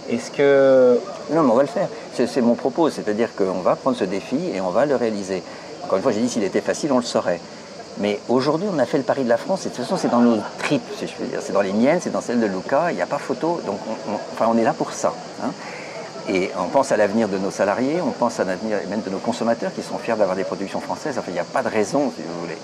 Est-ce 0.09 0.31
que. 0.31 0.99
Non, 1.33 1.43
mais 1.43 1.53
on 1.53 1.57
va 1.57 1.63
le 1.63 1.69
faire. 1.69 1.89
C'est 2.15 2.27
c'est 2.27 2.41
mon 2.41 2.55
propos, 2.55 2.91
c'est-à-dire 2.91 3.29
qu'on 3.37 3.61
va 3.61 3.77
prendre 3.77 3.97
ce 3.97 4.05
défi 4.05 4.39
et 4.55 4.61
on 4.61 4.71
va 4.71 4.87
le 4.87 4.97
réaliser. 4.97 5.43
Encore 5.85 5.97
une 5.99 6.03
fois, 6.03 6.13
j'ai 6.13 6.21
dit 6.21 6.29
s'il 6.29 6.43
était 6.45 6.61
facile, 6.61 6.93
on 6.93 6.97
le 6.99 7.03
saurait. 7.05 7.41
Mais 7.99 8.19
aujourd'hui, 8.29 8.69
on 8.73 8.79
a 8.79 8.87
fait 8.87 8.99
le 8.99 9.05
pari 9.05 9.25
de 9.25 9.29
la 9.29 9.37
France, 9.37 9.67
et 9.67 9.69
de 9.69 9.75
toute 9.75 9.85
façon, 9.85 9.97
c'est 9.97 10.09
dans 10.11 10.21
nos 10.21 10.39
tripes, 10.59 10.83
si 10.99 11.07
je 11.07 11.13
puis 11.13 11.25
dire. 11.27 11.41
C'est 11.43 11.53
dans 11.53 11.61
les 11.61 11.73
miennes, 11.73 11.99
c'est 12.01 12.11
dans 12.11 12.21
celles 12.21 12.41
de 12.41 12.47
Luca, 12.47 12.91
il 12.91 12.97
n'y 12.97 13.03
a 13.03 13.07
pas 13.07 13.19
photo, 13.19 13.61
donc 13.67 13.79
on, 13.89 14.13
on- 14.13 14.19
enfin, 14.33 14.47
on 14.49 14.57
est 14.57 14.63
là 14.65 14.73
pour 14.73 14.93
ça. 14.93 15.13
hein. 15.45 15.51
Et 16.33 16.51
on 16.57 16.69
pense 16.69 16.93
à 16.93 16.97
l'avenir 16.97 17.29
de 17.29 17.39
nos 17.39 17.51
salariés, 17.51 18.01
on 18.01 18.13
pense 18.13 18.39
à 18.39 18.45
l'avenir 18.45 18.79
même 18.89 19.01
de 19.01 19.11
nos 19.11 19.19
consommateurs 19.19 19.73
qui 19.75 19.83
sont 19.83 19.99
fiers 19.99 20.15
d'avoir 20.15 20.37
des 20.37 20.45
productions 20.45 20.81
françaises. 20.81 21.17
Enfin, 21.19 21.27
il 21.29 21.35
n'y 21.35 21.41
a 21.41 21.45
pas 21.45 21.63
de 21.63 21.69
raison, 21.69 22.13
si 22.17 22.23
vous 22.23 22.41
voulez. 22.41 22.57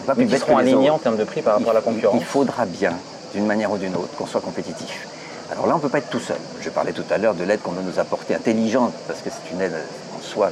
On 0.00 0.04
pas 0.06 0.14
plus 0.14 0.26
bête 0.26 0.40
seront 0.40 0.56
alignés 0.56 0.90
en 0.90 0.98
termes 0.98 1.16
de 1.16 1.24
prix 1.24 1.42
par 1.42 1.54
rapport 1.54 1.70
à 1.70 1.74
la 1.74 1.80
Il- 1.80 1.84
concurrence 1.84 2.20
Il 2.20 2.24
faudra 2.24 2.64
bien, 2.64 2.92
d'une 3.34 3.44
manière 3.46 3.72
ou 3.72 3.76
d'une 3.76 3.94
autre, 3.96 4.14
qu'on 4.16 4.26
soit 4.26 4.40
compétitif. 4.40 5.08
Alors 5.50 5.66
là, 5.66 5.72
on 5.74 5.78
ne 5.78 5.82
peut 5.82 5.88
pas 5.88 5.98
être 5.98 6.10
tout 6.10 6.20
seul. 6.20 6.36
Je 6.60 6.70
parlais 6.70 6.92
tout 6.92 7.02
à 7.10 7.18
l'heure 7.18 7.34
de 7.34 7.42
l'aide 7.42 7.60
qu'on 7.60 7.72
doit 7.72 7.82
nous 7.82 7.98
apporter 7.98 8.34
intelligente, 8.36 8.92
parce 9.08 9.20
que 9.20 9.30
c'est 9.30 9.52
une 9.52 9.60
aide 9.62 9.74
en 10.16 10.22
soi 10.22 10.50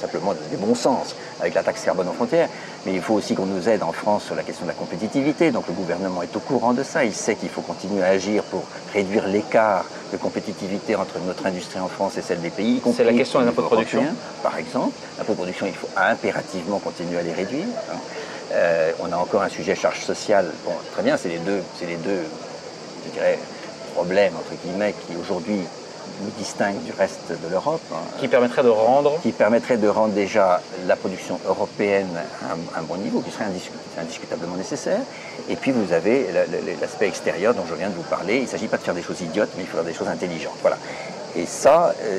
simplement 0.00 0.34
du 0.50 0.56
bon 0.58 0.74
sens, 0.74 1.16
avec 1.40 1.54
la 1.54 1.62
taxe 1.62 1.82
carbone 1.82 2.06
aux 2.08 2.12
frontières. 2.12 2.48
Mais 2.86 2.92
il 2.92 3.00
faut 3.00 3.14
aussi 3.14 3.34
qu'on 3.34 3.46
nous 3.46 3.68
aide 3.68 3.82
en 3.82 3.92
France 3.92 4.24
sur 4.24 4.34
la 4.36 4.42
question 4.42 4.66
de 4.66 4.70
la 4.70 4.74
compétitivité. 4.74 5.50
Donc 5.50 5.66
le 5.66 5.72
gouvernement 5.72 6.22
est 6.22 6.36
au 6.36 6.40
courant 6.40 6.74
de 6.74 6.82
ça. 6.84 7.04
Il 7.04 7.14
sait 7.14 7.34
qu'il 7.34 7.48
faut 7.48 7.62
continuer 7.62 8.04
à 8.04 8.08
agir 8.08 8.44
pour 8.44 8.62
réduire 8.92 9.26
l'écart 9.26 9.86
de 10.14 10.18
compétitivité 10.18 10.94
entre 10.96 11.18
notre 11.26 11.44
industrie 11.46 11.80
en 11.80 11.88
France 11.88 12.16
et 12.16 12.22
celle 12.22 12.40
des 12.40 12.50
pays. 12.50 12.80
C'est 12.96 13.04
la 13.04 13.12
question 13.12 13.40
des 13.40 13.48
impôts 13.48 13.62
de 13.62 13.66
production. 13.66 14.04
Par 14.42 14.56
exemple, 14.56 14.94
l'impôt 15.18 15.32
de 15.32 15.36
production, 15.38 15.66
il 15.66 15.74
faut 15.74 15.88
impérativement 15.96 16.78
continuer 16.78 17.18
à 17.18 17.22
les 17.22 17.32
réduire. 17.32 17.66
hein. 17.92 17.96
Euh, 18.52 18.92
on 19.00 19.10
a 19.10 19.16
encore 19.16 19.42
un 19.42 19.48
sujet 19.48 19.74
charge 19.74 20.00
sociale. 20.00 20.46
Bon, 20.64 20.72
très 20.92 21.02
bien, 21.02 21.16
c'est 21.16 21.30
les 21.30 21.38
deux, 21.38 21.62
c'est 21.78 21.86
les 21.86 21.96
deux, 21.96 22.22
je 23.06 23.10
dirais, 23.12 23.38
problèmes 23.94 24.34
entre 24.36 24.54
guillemets 24.62 24.94
qui 25.06 25.16
aujourd'hui 25.16 25.60
nous 26.22 26.30
distinguent 26.38 26.82
du 26.82 26.92
reste 26.98 27.28
de 27.30 27.48
l'Europe. 27.50 27.80
hein, 27.92 27.96
qui 28.20 28.28
permettrait 28.28 28.62
de 28.62 28.68
rendre. 28.68 29.18
qui 29.22 29.32
permettrait 29.32 29.76
de 29.76 29.88
rendre 29.88 30.14
déjà 30.14 30.60
la 30.86 30.96
production 30.96 31.38
européenne 31.46 32.08
à 32.74 32.78
un, 32.78 32.82
bon 32.82 32.96
niveau, 32.96 33.20
qui 33.20 33.30
serait 33.30 33.44
indiscu- 33.44 33.72
indiscutablement 33.98 34.56
nécessaire. 34.56 35.00
Et 35.48 35.56
puis 35.56 35.72
vous 35.72 35.92
avez 35.92 36.26
la- 36.32 36.46
la- 36.46 36.80
l'aspect 36.80 37.06
extérieur 37.08 37.54
dont 37.54 37.64
je 37.68 37.74
viens 37.74 37.88
de 37.90 37.94
vous 37.94 38.02
parler. 38.02 38.36
Il 38.36 38.42
ne 38.42 38.48
s'agit 38.48 38.68
pas 38.68 38.76
de 38.78 38.82
faire 38.82 38.94
des 38.94 39.02
choses 39.02 39.20
idiotes, 39.20 39.50
mais 39.56 39.62
il 39.64 39.66
faut 39.66 39.76
faire 39.76 39.84
des 39.84 39.94
choses 39.94 40.08
intelligentes. 40.08 40.56
Voilà. 40.62 40.76
Et 41.36 41.46
ça, 41.46 41.94
euh, 42.02 42.18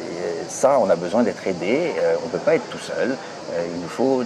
ça 0.50 0.78
on 0.80 0.90
a 0.90 0.96
besoin 0.96 1.24
d'être 1.24 1.46
aidé. 1.48 1.94
Euh, 2.00 2.16
on 2.24 2.26
ne 2.28 2.32
peut 2.32 2.38
pas 2.40 2.56
être 2.56 2.68
tout 2.70 2.78
seul. 2.80 3.12
Euh, 3.54 3.66
il 3.74 3.82
nous 3.82 3.88
faut 3.88 4.24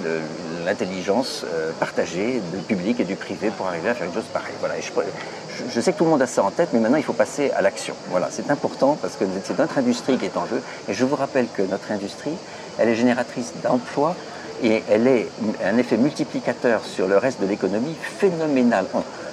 l'intelligence 0.66 1.46
partagée 1.80 2.42
du 2.54 2.62
public 2.64 3.00
et 3.00 3.04
du 3.04 3.16
privé 3.16 3.52
pour 3.56 3.68
arriver 3.68 3.90
à 3.90 3.94
faire 3.94 4.08
une 4.08 4.14
chose 4.14 4.26
pareille. 4.34 4.54
Voilà. 4.60 4.76
Je- 4.80 5.64
je 5.70 5.82
sais 5.82 5.92
que 5.94 5.98
tout 5.98 6.06
le 6.06 6.10
monde 6.10 6.22
a 6.22 6.28
ça 6.28 6.44
en 6.44 6.52
tête, 6.52 6.70
mais 6.74 6.80
maintenant 6.80 6.98
il 6.98 7.04
faut 7.04 7.14
passer 7.14 7.52
à 7.52 7.62
l'action. 7.62 7.94
Voilà, 8.10 8.30
c'est 8.32 8.50
important 8.50 8.98
parce 9.02 9.16
que 9.16 9.26
c'est 9.44 9.58
notre 9.60 9.78
industrie 9.78 10.18
qui 10.18 10.26
est 10.26 10.38
en 10.38 10.46
jeu. 10.48 10.62
Et 10.88 10.94
je 10.94 11.06
vous 11.06 11.16
rappelle 11.16 11.48
que 11.54 11.62
notre 11.64 11.92
industrie, 11.92 12.36
elle 12.78 12.90
est 12.90 12.96
génératrice 12.96 13.54
d'emplois 13.64 14.16
et 14.64 14.84
elle 14.90 15.08
est 15.08 15.28
un 15.64 15.78
effet 15.78 15.98
multiplicateur 15.98 16.82
sur 16.86 17.08
le 17.08 17.18
reste 17.18 17.42
de 17.42 17.46
l'économie 17.48 17.96
phénoménal. 18.20 18.86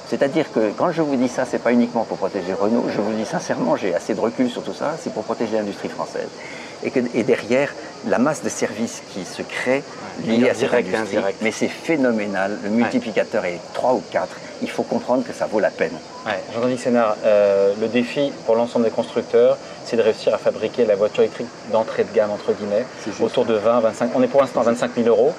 C'est-à-dire 0.09 0.53
que 0.53 0.71
quand 0.77 0.93
je 0.93 1.03
vous 1.03 1.17
dis 1.17 1.29
ça, 1.29 1.45
c'est 1.45 1.59
pas 1.59 1.73
uniquement 1.73 2.05
pour 2.05 2.17
protéger 2.17 2.53
Renault, 2.53 2.85
je 2.95 3.01
vous 3.01 3.11
le 3.11 3.17
dis 3.17 3.27
sincèrement, 3.27 3.77
j'ai 3.77 3.95
assez 3.95 4.15
de 4.15 4.21
recul 4.21 4.49
sur 4.49 4.63
tout 4.63 4.75
ça, 4.75 4.95
c'est 5.01 5.13
pour 5.13 5.25
protéger 5.25 5.57
l'industrie 5.57 5.89
française. 5.89 6.29
Et, 6.85 6.91
que, 6.91 7.01
et 7.15 7.23
derrière, 7.23 7.73
la 8.07 8.19
masse 8.19 8.43
de 8.43 8.49
services 8.49 9.03
qui 9.13 9.25
se 9.25 9.43
crée 9.43 9.83
liée 10.25 10.49
à 10.49 10.55
cette 10.55 10.69
Direct 10.69 10.89
industrie, 10.89 11.17
indirect. 11.17 11.39
mais 11.43 11.51
c'est 11.51 11.69
phénoménal, 11.69 12.59
le 12.63 12.71
multiplicateur 12.71 13.45
est 13.47 13.59
3 13.73 13.95
ou 13.95 14.03
4, 14.13 14.29
il 14.63 14.71
faut 14.71 14.83
comprendre 14.83 15.25
que 15.25 15.33
ça 15.33 15.47
vaut 15.47 15.61
la 15.61 15.71
peine. 15.71 15.93
Ouais, 16.27 16.77
Sénard, 16.77 17.17
euh, 17.25 17.73
le 17.81 17.89
défi 17.89 18.33
pour 18.45 18.55
l'ensemble 18.55 18.85
des 18.85 18.91
constructeurs, 18.91 19.59
c'est 19.85 19.97
de 19.97 20.03
réussir 20.03 20.35
à 20.35 20.39
fabriquer 20.39 20.85
la 20.85 20.97
voiture 20.97 21.23
électrique 21.23 21.47
d'entrée 21.73 22.05
de 22.05 22.13
gamme, 22.15 22.31
entre 22.31 22.53
guillemets, 22.53 22.85
autour 23.21 23.45
de 23.45 23.55
20, 23.55 23.81
25, 23.81 24.11
on 24.15 24.23
est 24.23 24.29
pour 24.29 24.41
l'instant 24.41 24.61
à 24.61 24.65
25 24.65 24.91
000 24.97 25.09
euros 25.09 25.33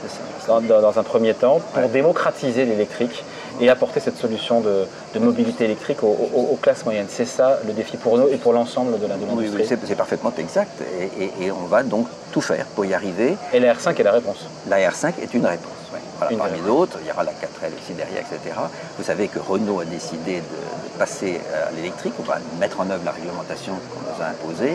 dans, 0.48 1.00
un 1.00 1.04
premier 1.04 1.34
temps, 1.34 1.60
pour 1.74 1.90
démocratiser 1.90 2.66
l'électrique 2.66 3.24
et 3.60 3.70
apporter 3.70 4.00
cette 4.00 4.18
solution 4.18 4.62
de, 4.62 4.86
de 5.14 5.20
mobilité 5.20 5.66
électrique 5.66 6.04
aux, 6.04 6.08
aux- 6.34 6.50
aux 6.54 6.60
classes 6.62 6.86
moyennes. 6.86 7.08
C'est 7.10 7.26
ça 7.26 7.60
le 7.66 7.74
défi 7.74 7.98
pour 7.98 8.18
nous 8.18 8.28
et 8.28 8.38
pour 8.38 8.54
l'ensemble 8.54 9.00
de 9.00 9.08
la- 9.08 9.16
de 9.16 9.22
Oui, 9.32 9.50
oui, 9.56 9.66
c'est 9.68 9.96
parfaitement 9.96 10.32
exact. 10.38 10.82
Et, 11.00 11.24
et- 11.24 11.46
et 11.46 11.52
on 11.52 11.66
va 11.68 11.84
donc 11.84 12.08
tout 12.32 12.42
faire 12.42 12.66
pour 12.76 12.86
y 12.86 12.94
arriver. 12.94 13.36
et 13.54 13.60
la 13.60 13.74
R5 13.74 14.00
est 14.00 14.04
la 14.04 14.12
réponse. 14.12 14.46
La 14.68 14.78
R5 14.78 15.14
est 15.22 15.34
une 15.34 15.46
réponse. 15.46 15.72
ouais. 15.94 16.00
Voilà, 16.20 16.34
Une 16.34 16.40
parmi 16.40 16.60
d'autres, 16.62 16.98
il 17.02 17.08
y 17.08 17.12
aura 17.12 17.24
la 17.24 17.32
4L 17.32 17.72
aussi 17.80 17.94
derrière, 17.94 18.22
etc. 18.22 18.56
Vous 18.98 19.04
savez 19.04 19.28
que 19.28 19.40
Renault 19.40 19.80
a 19.82 19.86
décidé 19.86 20.36
de, 20.38 20.40
de 20.40 21.00
passer 21.00 21.40
à 21.54 21.72
l'électrique. 21.76 22.14
On 22.20 22.24
va 22.24 22.38
mettre 22.60 22.80
en 22.80 22.90
œuvre 22.90 23.06
la 23.06 23.12
réglementation 23.12 23.74
qu'on 23.74 24.02
nous 24.02 24.24
a 24.24 24.28
imposée. 24.30 24.74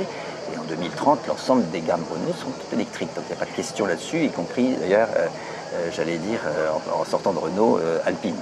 Et 0.54 0.58
en 0.58 0.62
2030, 0.68 1.26
l'ensemble 1.28 1.68
des 1.70 1.80
gammes 1.80 2.04
Renault 2.10 2.34
sont 2.38 2.50
toutes 2.50 2.72
électriques. 2.72 3.12
Donc 3.14 3.24
il 3.28 3.32
n'y 3.32 3.38
a 3.40 3.44
pas 3.44 3.50
de 3.50 3.56
question 3.56 3.86
là-dessus, 3.86 4.24
y 4.24 4.30
compris 4.30 4.76
d'ailleurs, 4.80 5.08
euh, 5.16 5.26
euh, 5.74 5.88
j'allais 5.96 6.18
dire, 6.18 6.40
euh, 6.46 6.68
en, 6.96 7.00
en 7.00 7.04
sortant 7.04 7.32
de 7.32 7.38
Renault, 7.38 7.78
Alpine. 8.06 8.36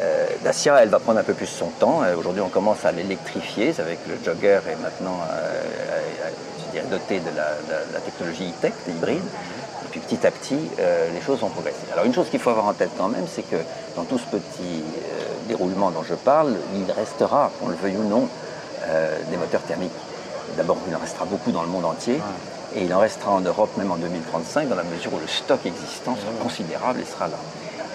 Euh, 0.00 0.26
Dacia, 0.44 0.82
elle 0.82 0.88
va 0.88 0.98
prendre 0.98 1.18
un 1.18 1.22
peu 1.22 1.34
plus 1.34 1.46
son 1.46 1.66
temps. 1.66 2.02
Euh, 2.02 2.16
Aujourd'hui, 2.16 2.42
on 2.42 2.48
commence 2.48 2.84
à 2.84 2.92
l'électrifier. 2.92 3.72
C'est 3.72 3.82
avec 3.82 3.98
le 4.08 4.14
Jogger 4.24 4.60
et 4.70 4.76
maintenant, 4.82 5.18
euh, 5.30 5.60
euh, 6.24 6.82
doté 6.90 7.20
de 7.20 7.30
la, 7.36 7.52
de 7.52 7.92
la 7.92 8.00
technologie 8.00 8.50
e-tech, 8.50 8.72
hybride. 8.88 9.22
Et 9.84 9.88
puis 9.90 10.00
petit 10.00 10.26
à 10.26 10.30
petit, 10.30 10.58
euh, 10.78 11.10
les 11.12 11.20
choses 11.20 11.40
vont 11.40 11.48
progresser. 11.48 11.86
Alors 11.92 12.04
une 12.04 12.14
chose 12.14 12.28
qu'il 12.30 12.40
faut 12.40 12.50
avoir 12.50 12.66
en 12.66 12.72
tête 12.72 12.90
quand 12.96 13.08
même, 13.08 13.26
c'est 13.28 13.42
que 13.42 13.56
dans 13.96 14.04
tout 14.04 14.18
ce 14.18 14.24
petit 14.24 14.82
euh, 14.82 15.48
déroulement 15.48 15.90
dont 15.90 16.02
je 16.02 16.14
parle, 16.14 16.54
il 16.74 16.90
restera, 16.92 17.50
qu'on 17.60 17.68
le 17.68 17.76
veuille 17.76 17.96
ou 17.96 18.08
non, 18.08 18.28
euh, 18.88 19.18
des 19.30 19.36
moteurs 19.36 19.62
thermiques. 19.62 19.92
D'abord, 20.56 20.78
il 20.88 20.94
en 20.94 20.98
restera 20.98 21.24
beaucoup 21.24 21.50
dans 21.50 21.62
le 21.62 21.68
monde 21.68 21.84
entier. 21.84 22.20
Et 22.74 22.84
il 22.84 22.94
en 22.94 23.00
restera 23.00 23.32
en 23.32 23.40
Europe 23.40 23.76
même 23.76 23.90
en 23.90 23.96
2035, 23.96 24.68
dans 24.68 24.76
la 24.76 24.82
mesure 24.82 25.12
où 25.12 25.18
le 25.18 25.26
stock 25.26 25.60
existant 25.66 26.16
sera 26.16 26.32
considérable 26.42 27.00
et 27.00 27.04
sera 27.04 27.28
là. 27.28 27.36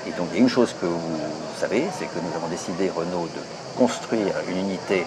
Et 0.07 0.11
donc, 0.11 0.27
il 0.31 0.37
y 0.37 0.39
a 0.39 0.43
une 0.43 0.49
chose 0.49 0.73
que 0.79 0.85
vous 0.85 1.19
savez, 1.59 1.83
c'est 1.97 2.05
que 2.05 2.19
nous 2.19 2.33
avons 2.35 2.47
décidé, 2.47 2.89
Renault, 2.89 3.27
de 3.35 3.41
construire 3.77 4.33
une 4.49 4.57
unité 4.57 5.05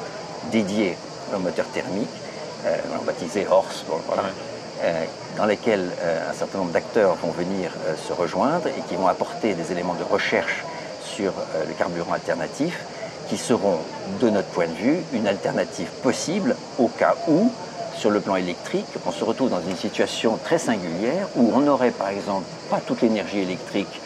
dédiée 0.52 0.96
aux 1.34 1.38
moteurs 1.38 1.68
thermiques, 1.68 2.08
euh, 2.66 2.76
baptisée 3.06 3.46
Horse, 3.50 3.84
bon, 3.88 3.96
voilà, 4.06 4.24
euh, 4.82 5.04
dans 5.38 5.46
laquelle 5.46 5.90
euh, 6.02 6.30
un 6.30 6.34
certain 6.34 6.58
nombre 6.58 6.72
d'acteurs 6.72 7.14
vont 7.14 7.30
venir 7.30 7.72
se 8.06 8.12
rejoindre 8.12 8.66
et 8.66 8.82
qui 8.88 8.96
vont 8.96 9.06
apporter 9.06 9.54
des 9.54 9.72
éléments 9.72 9.94
de 9.94 10.04
recherche 10.04 10.64
sur 11.02 11.32
le 11.66 11.72
carburant 11.74 12.12
alternatif, 12.12 12.84
qui 13.28 13.38
seront, 13.38 13.78
de 14.20 14.28
notre 14.28 14.48
point 14.48 14.66
de 14.66 14.74
vue, 14.74 14.98
une 15.12 15.26
alternative 15.26 15.88
possible 16.02 16.56
au 16.78 16.88
cas 16.88 17.14
où, 17.26 17.50
sur 17.96 18.10
le 18.10 18.20
plan 18.20 18.36
électrique, 18.36 18.86
on 19.06 19.12
se 19.12 19.24
retrouve 19.24 19.50
dans 19.50 19.62
une 19.62 19.76
situation 19.76 20.38
très 20.44 20.58
singulière 20.58 21.26
où 21.36 21.52
on 21.54 21.60
n'aurait 21.60 21.90
par 21.90 22.08
exemple 22.08 22.44
pas 22.70 22.80
toute 22.80 23.02
l'énergie 23.02 23.40
électrique 23.40 24.00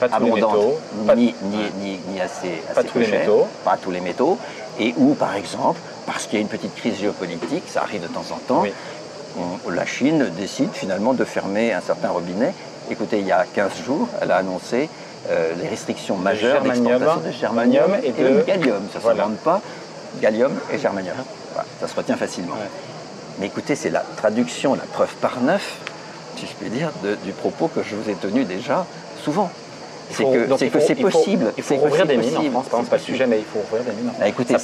Pas 0.00 0.08
tous 0.08 0.24
les 0.24 0.30
abondante, 0.30 0.54
métaux, 0.56 0.78
pas- 1.06 1.14
ni, 1.14 1.34
ni, 1.42 1.56
ni, 1.82 2.00
ni 2.08 2.20
assez, 2.20 2.62
Pas 2.74 2.80
assez 2.80 2.88
tous 2.88 2.98
les 2.98 3.04
cher, 3.06 3.20
métaux. 3.20 3.46
pas 3.64 3.76
tous 3.80 3.90
les 3.90 4.00
métaux, 4.00 4.38
et 4.78 4.94
où 4.96 5.14
par 5.14 5.34
exemple, 5.36 5.78
parce 6.06 6.24
qu'il 6.24 6.34
y 6.34 6.38
a 6.38 6.40
une 6.40 6.48
petite 6.48 6.74
crise 6.74 6.98
géopolitique, 6.98 7.64
ça 7.68 7.82
arrive 7.82 8.02
de 8.02 8.08
temps 8.08 8.24
en 8.32 8.38
temps, 8.38 8.62
Oui. 8.62 8.72
on- 9.38 9.70
la 9.70 9.84
Chine 9.86 10.30
décide 10.38 10.70
finalement 10.72 11.12
de 11.12 11.24
fermer 11.24 11.72
un 11.74 11.80
certain 11.82 12.08
robinet. 12.10 12.54
Écoutez, 12.90 13.18
il 13.20 13.26
y 13.26 13.32
a 13.32 13.44
15 13.54 13.72
jours, 13.84 14.08
elle 14.20 14.30
a 14.32 14.36
annoncé 14.38 14.88
euh, 15.28 15.52
les 15.62 15.68
restrictions 15.68 16.16
majeures 16.16 16.62
d'exportation 16.62 17.16
de 17.26 17.30
germanium 17.30 17.94
et 18.02 18.08
et, 18.08 18.12
de- 18.12 18.40
gallium. 18.42 18.82
Ça 18.90 18.98
ne 18.98 19.02
Voilà. 19.02 19.22
s'invente 19.24 19.38
pas. 19.40 19.60
Gallium 20.22 20.52
et 20.72 20.78
germanium. 20.78 21.14
Voilà, 21.52 21.68
ça 21.78 21.86
se 21.86 21.94
retient 21.94 22.16
facilement. 22.16 22.54
Ouais. 22.54 22.70
Mais 23.38 23.46
écoutez, 23.46 23.76
c'est 23.76 23.90
la 23.90 24.02
traduction, 24.16 24.74
la 24.74 24.82
preuve 24.84 25.14
par 25.20 25.40
neuf 25.42 25.76
si 26.36 26.46
je 26.46 26.52
puis 26.54 26.70
dire, 26.70 26.90
de- 27.04 27.16
du 27.16 27.32
propos 27.32 27.68
que 27.68 27.82
je 27.82 27.94
vous 27.96 28.08
ai 28.08 28.14
tenu 28.14 28.44
déjà 28.44 28.86
souvent. 29.22 29.50
C'est 30.10 30.68
que 30.70 30.80
c'est 30.80 30.94
possible. 30.96 31.52
Il 31.56 31.62
faut 31.62 31.74
ouvrir 31.76 32.06
des 32.06 32.16
mines 32.16 32.30
en 32.30 32.36
possible, 32.36 32.52
France, 32.52 32.66
pardon, 32.70 32.84
c'est 32.84 32.90
pas 32.90 32.96
le 32.96 33.02
sujet, 33.02 33.26
mais 33.26 33.38
il 33.38 33.44
faut 33.44 33.60
ouvrir 33.60 33.84
des 33.84 33.92
mines. 33.92 34.10
Bah, 34.18 34.28
écoutez, 34.28 34.54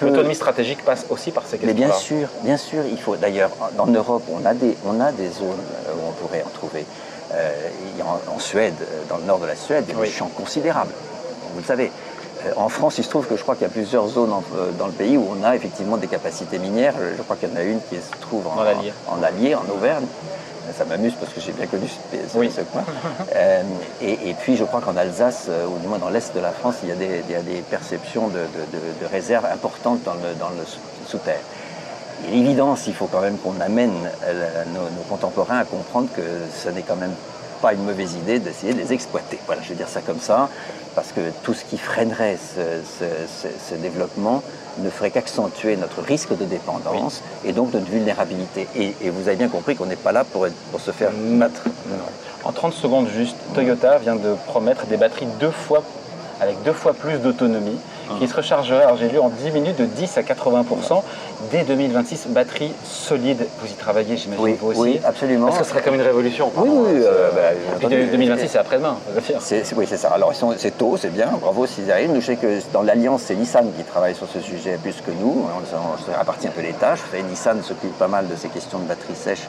L'autonomie 0.00 0.34
stratégique 0.34 0.84
passe 0.84 1.06
aussi 1.10 1.30
par 1.30 1.44
ces 1.46 1.58
Mais 1.62 1.74
questions-là. 1.74 1.86
bien 1.88 1.98
sûr, 1.98 2.28
bien 2.42 2.56
sûr, 2.56 2.82
il 2.90 2.98
faut. 3.00 3.16
D'ailleurs, 3.16 3.50
en 3.78 3.86
Europe, 3.86 4.22
on 4.32 4.44
a 4.46 4.54
des, 4.54 4.76
on 4.86 5.00
a 5.00 5.12
des 5.12 5.28
zones 5.28 5.48
euh, 5.48 5.92
où 5.96 6.08
on 6.08 6.12
pourrait 6.12 6.42
en 6.46 6.50
trouver. 6.50 6.84
Euh, 7.34 7.50
il 7.92 7.98
y 7.98 8.02
a 8.02 8.06
en, 8.06 8.20
en 8.34 8.38
Suède, 8.38 8.74
euh, 8.80 9.02
dans 9.08 9.18
le 9.18 9.24
nord 9.24 9.38
de 9.38 9.46
la 9.46 9.56
Suède, 9.56 9.84
il 9.88 9.92
y 9.94 9.96
a 9.96 10.00
Oui. 10.00 10.06
des 10.08 10.12
champs 10.12 10.30
considérables. 10.34 10.92
Vous 11.52 11.60
le 11.60 11.64
savez. 11.66 11.90
Euh, 12.46 12.52
En 12.56 12.68
France, 12.68 12.98
il 12.98 13.04
se 13.04 13.08
trouve 13.10 13.26
que 13.26 13.36
je 13.36 13.42
crois 13.42 13.54
qu'il 13.54 13.62
y 13.66 13.70
a 13.70 13.72
plusieurs 13.72 14.06
zones 14.08 14.32
en- 14.32 14.42
euh, 14.56 14.70
dans 14.78 14.86
le 14.86 14.92
pays 14.92 15.16
où 15.16 15.26
on 15.38 15.44
a 15.44 15.56
effectivement 15.56 15.96
des 15.96 16.06
capacités 16.06 16.58
minières. 16.58 16.94
Je 16.98 17.16
je 17.16 17.22
crois 17.22 17.36
qu'il 17.36 17.48
y 17.48 17.52
en 17.52 17.56
a 17.56 17.62
une 17.62 17.80
qui 17.88 17.96
se 17.96 18.10
trouve 18.20 18.46
en, 18.46 18.58
Allier, 19.22 19.54
en 19.54 19.68
Auvergne. 19.72 20.06
Ça 20.76 20.84
m'amuse 20.84 21.14
parce 21.18 21.32
que 21.32 21.40
j'ai 21.40 21.52
bien 21.52 21.66
connu 21.66 21.88
ce, 21.88 22.36
Oui. 22.38 22.52
ce 22.54 22.60
coin. 22.60 22.84
Euh, 23.34 23.62
et, 24.02 24.28
et 24.30 24.34
puis, 24.34 24.54
je 24.56 24.64
crois 24.64 24.82
qu'en 24.82 24.96
Alsace, 24.98 25.46
euh, 25.48 25.64
ou 25.66 25.78
du 25.78 25.86
moins 25.88 25.96
dans 25.98 26.10
l'est 26.10 26.34
de 26.34 26.40
la 26.40 26.50
France, 26.50 26.74
il 26.82 26.90
y 26.90 26.92
a 26.92 26.94
des, 26.94 27.22
il 27.26 27.32
y 27.32 27.34
a 27.36 27.40
des 27.40 27.62
perceptions 27.62 28.28
de, 28.28 28.34
de- 28.34 28.38
de- 28.38 29.00
de 29.02 29.06
réserves 29.10 29.46
importantes 29.46 30.00
dans 30.04 30.12
le, 30.12 30.34
dans 30.38 30.50
le 30.50 30.64
sous- 30.66 30.78
sous-terre. 31.08 31.40
Et 32.28 32.32
l'évidence, 32.32 32.86
il 32.86 32.94
faut 32.94 33.06
quand 33.06 33.22
même 33.22 33.38
qu'on 33.38 33.58
amène 33.62 33.94
euh, 34.26 34.64
nos, 34.74 34.82
nos 34.82 35.04
contemporains 35.08 35.58
à 35.60 35.64
comprendre 35.64 36.08
que 36.14 36.20
ce 36.62 36.68
n'est 36.68 36.82
quand 36.82 36.96
même 36.96 37.14
pas 37.60 37.72
une 37.74 37.84
mauvaise 37.84 38.14
idée 38.14 38.38
d'essayer 38.38 38.72
de 38.72 38.78
les 38.78 38.92
exploiter. 38.92 39.38
Voilà, 39.46 39.62
je 39.62 39.68
vais 39.70 39.74
dire 39.74 39.88
ça 39.88 40.00
comme 40.00 40.20
ça, 40.20 40.48
parce 40.94 41.12
que 41.12 41.20
tout 41.42 41.54
ce 41.54 41.64
qui 41.64 41.78
freinerait 41.78 42.36
ce, 42.36 42.60
ce- 42.98 43.48
ce- 43.48 43.70
ce 43.70 43.74
développement 43.74 44.42
ne 44.78 44.90
ferait 44.90 45.10
qu'accentuer 45.10 45.76
notre 45.76 46.02
risque 46.02 46.36
de 46.36 46.44
dépendance 46.44 47.22
et 47.44 47.52
donc 47.52 47.72
notre 47.74 47.86
vulnérabilité. 47.86 48.68
Et, 48.76 48.94
et 49.02 49.10
vous 49.10 49.28
avez 49.28 49.36
bien 49.36 49.48
compris 49.48 49.74
qu'on 49.76 49.86
n'est 49.86 49.96
pas 49.96 50.12
là 50.12 50.24
pour, 50.24 50.46
être- 50.46 50.54
pour 50.70 50.80
se 50.80 50.90
faire 50.92 51.10
battre. 51.12 51.62
En 52.44 52.52
30 52.52 52.72
secondes 52.72 53.08
juste, 53.08 53.36
Toyota 53.54 53.98
vient 53.98 54.16
de 54.16 54.34
promettre 54.46 54.86
des 54.86 54.96
batteries 54.96 55.26
deux 55.40 55.50
fois, 55.50 55.82
avec 56.40 56.62
deux 56.62 56.72
fois 56.72 56.94
plus 56.94 57.18
d'autonomie, 57.18 57.78
qui 58.18 58.28
se 58.28 58.34
rechargeraient, 58.34 58.84
alors 58.84 58.96
j'ai 58.96 59.08
lu, 59.08 59.18
en 59.18 59.28
10 59.28 59.50
minutes 59.52 59.76
de 59.78 59.84
10 59.84 60.18
à 60.18 60.22
80%, 60.22 61.02
dès 61.50 61.62
2026, 61.62 62.26
batterie 62.28 62.72
solide. 62.84 63.46
Vous 63.60 63.66
y 63.68 63.74
travaillez, 63.74 64.16
j'imagine, 64.16 64.42
Oui, 64.44 64.56
vous 64.60 64.68
aussi 64.70 64.80
oui, 64.80 65.00
absolument. 65.04 65.46
Parce 65.46 65.58
que 65.58 65.64
ce 65.64 65.70
serait 65.70 65.82
comme 65.82 65.94
une 65.94 66.02
révolution. 66.02 66.50
Oui, 66.56 66.68
oui, 66.70 67.02
euh, 67.04 67.28
c'est- 67.30 67.36
bah, 67.36 67.42
Et 67.52 67.76
entendu. 67.76 68.04
de- 68.06 68.10
2026, 68.10 68.48
c'est 68.48 68.58
après-demain, 68.58 68.96
on 69.10 69.14
va 69.14 69.20
dire. 69.20 69.36
C'est- 69.40 69.64
c'est- 69.64 69.74
oui, 69.76 69.86
c'est 69.88 69.96
ça. 69.96 70.08
Alors, 70.08 70.32
c'est 70.56 70.76
tôt, 70.78 70.96
c'est 70.96 71.12
bien, 71.12 71.28
bravo 71.40 71.66
s'ils 71.66 71.86
y 71.86 71.92
arrivent. 71.92 72.12
Nous, 72.12 72.20
je 72.20 72.26
sais 72.26 72.36
que 72.36 72.58
dans 72.72 72.82
l'Alliance, 72.82 73.22
c'est 73.26 73.34
Nissan 73.34 73.70
qui 73.76 73.84
travaille 73.84 74.14
sur 74.14 74.26
ce 74.28 74.40
sujet 74.40 74.78
plus 74.82 75.00
que 75.04 75.10
nous. 75.10 75.46
On, 75.46 75.58
on 75.60 75.98
se 76.12 76.16
répartit 76.18 76.48
un 76.48 76.50
peu 76.50 76.62
les 76.62 76.72
tâches. 76.72 77.00
Nissan 77.30 77.62
s'occupe 77.62 77.96
pas 77.98 78.08
mal 78.08 78.28
de 78.28 78.36
ces 78.36 78.48
questions 78.48 78.78
de 78.78 78.84
batterie 78.84 79.14
sèche 79.14 79.48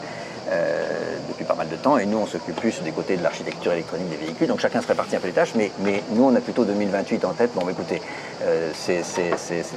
euh, 0.52 1.18
depuis 1.28 1.46
pas 1.46 1.54
mal 1.54 1.70
de 1.70 1.76
temps. 1.76 1.98
Et 1.98 2.06
nous, 2.06 2.18
on 2.18 2.26
s'occupe 2.26 2.56
plus 2.56 2.82
des 2.82 2.92
côtés 2.92 3.18
de 3.18 3.24
l'architecture 3.24 3.72
électronique 3.72 4.10
des 4.10 4.18
véhicules. 4.18 4.48
Donc, 4.48 4.60
chacun 4.60 4.82
se 4.82 4.88
répartit 4.88 5.16
un 5.16 5.20
peu 5.20 5.28
les 5.28 5.34
tâches. 5.34 5.54
Mais, 5.56 5.72
mais 5.80 6.04
nous, 6.12 6.24
on 6.24 6.36
a 6.36 6.42
plutôt 6.42 6.64
2028 6.66 7.26
en 7.26 7.34
tête. 7.34 7.52
Bon, 7.54 7.68
écoutez, 7.70 8.02
euh, 8.44 8.72
c'est 8.74 9.02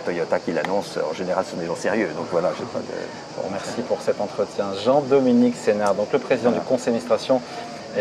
Toyota 0.05 0.39
qui 0.39 0.53
l'annonce. 0.53 0.99
En 1.11 1.15
général, 1.15 1.45
ce 1.45 1.53
sont 1.53 1.57
des 1.59 1.67
gens 1.67 1.77
sérieux. 1.77 2.09
Donc, 2.17 2.27
voilà, 2.31 2.53
j'ai 2.59 2.65
pas 2.65 2.79
de... 2.79 3.43
Bon, 3.43 3.49
merci 3.51 3.83
pour 3.83 4.01
cet 4.01 4.21
entretien. 4.21 4.67
Jean-Dominique 4.85 5.57
Sénard, 5.57 5.95
donc 5.95 6.13
le 6.13 6.19
président 6.19 6.53
du 6.53 6.61
conseil 6.61 6.87
d'administration 6.87 7.41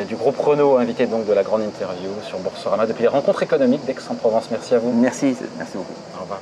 du 0.08 0.16
groupe 0.16 0.38
Renault, 0.38 0.78
invité 0.78 1.06
donc 1.06 1.26
de 1.26 1.34
la 1.34 1.44
grande 1.44 1.64
interview 1.64 2.10
sur 2.26 2.40
Boursorama 2.40 2.86
depuis 2.86 3.02
les 3.02 3.10
rencontres 3.10 3.44
économiques 3.44 3.86
d'Aix-en-Provence. 3.86 4.46
Merci 4.50 4.76
à 4.76 4.80
vous. 4.80 4.94
Merci, 4.94 5.36
merci 5.58 5.76
beaucoup. 5.76 5.94
Au 6.18 6.22
revoir. 6.22 6.40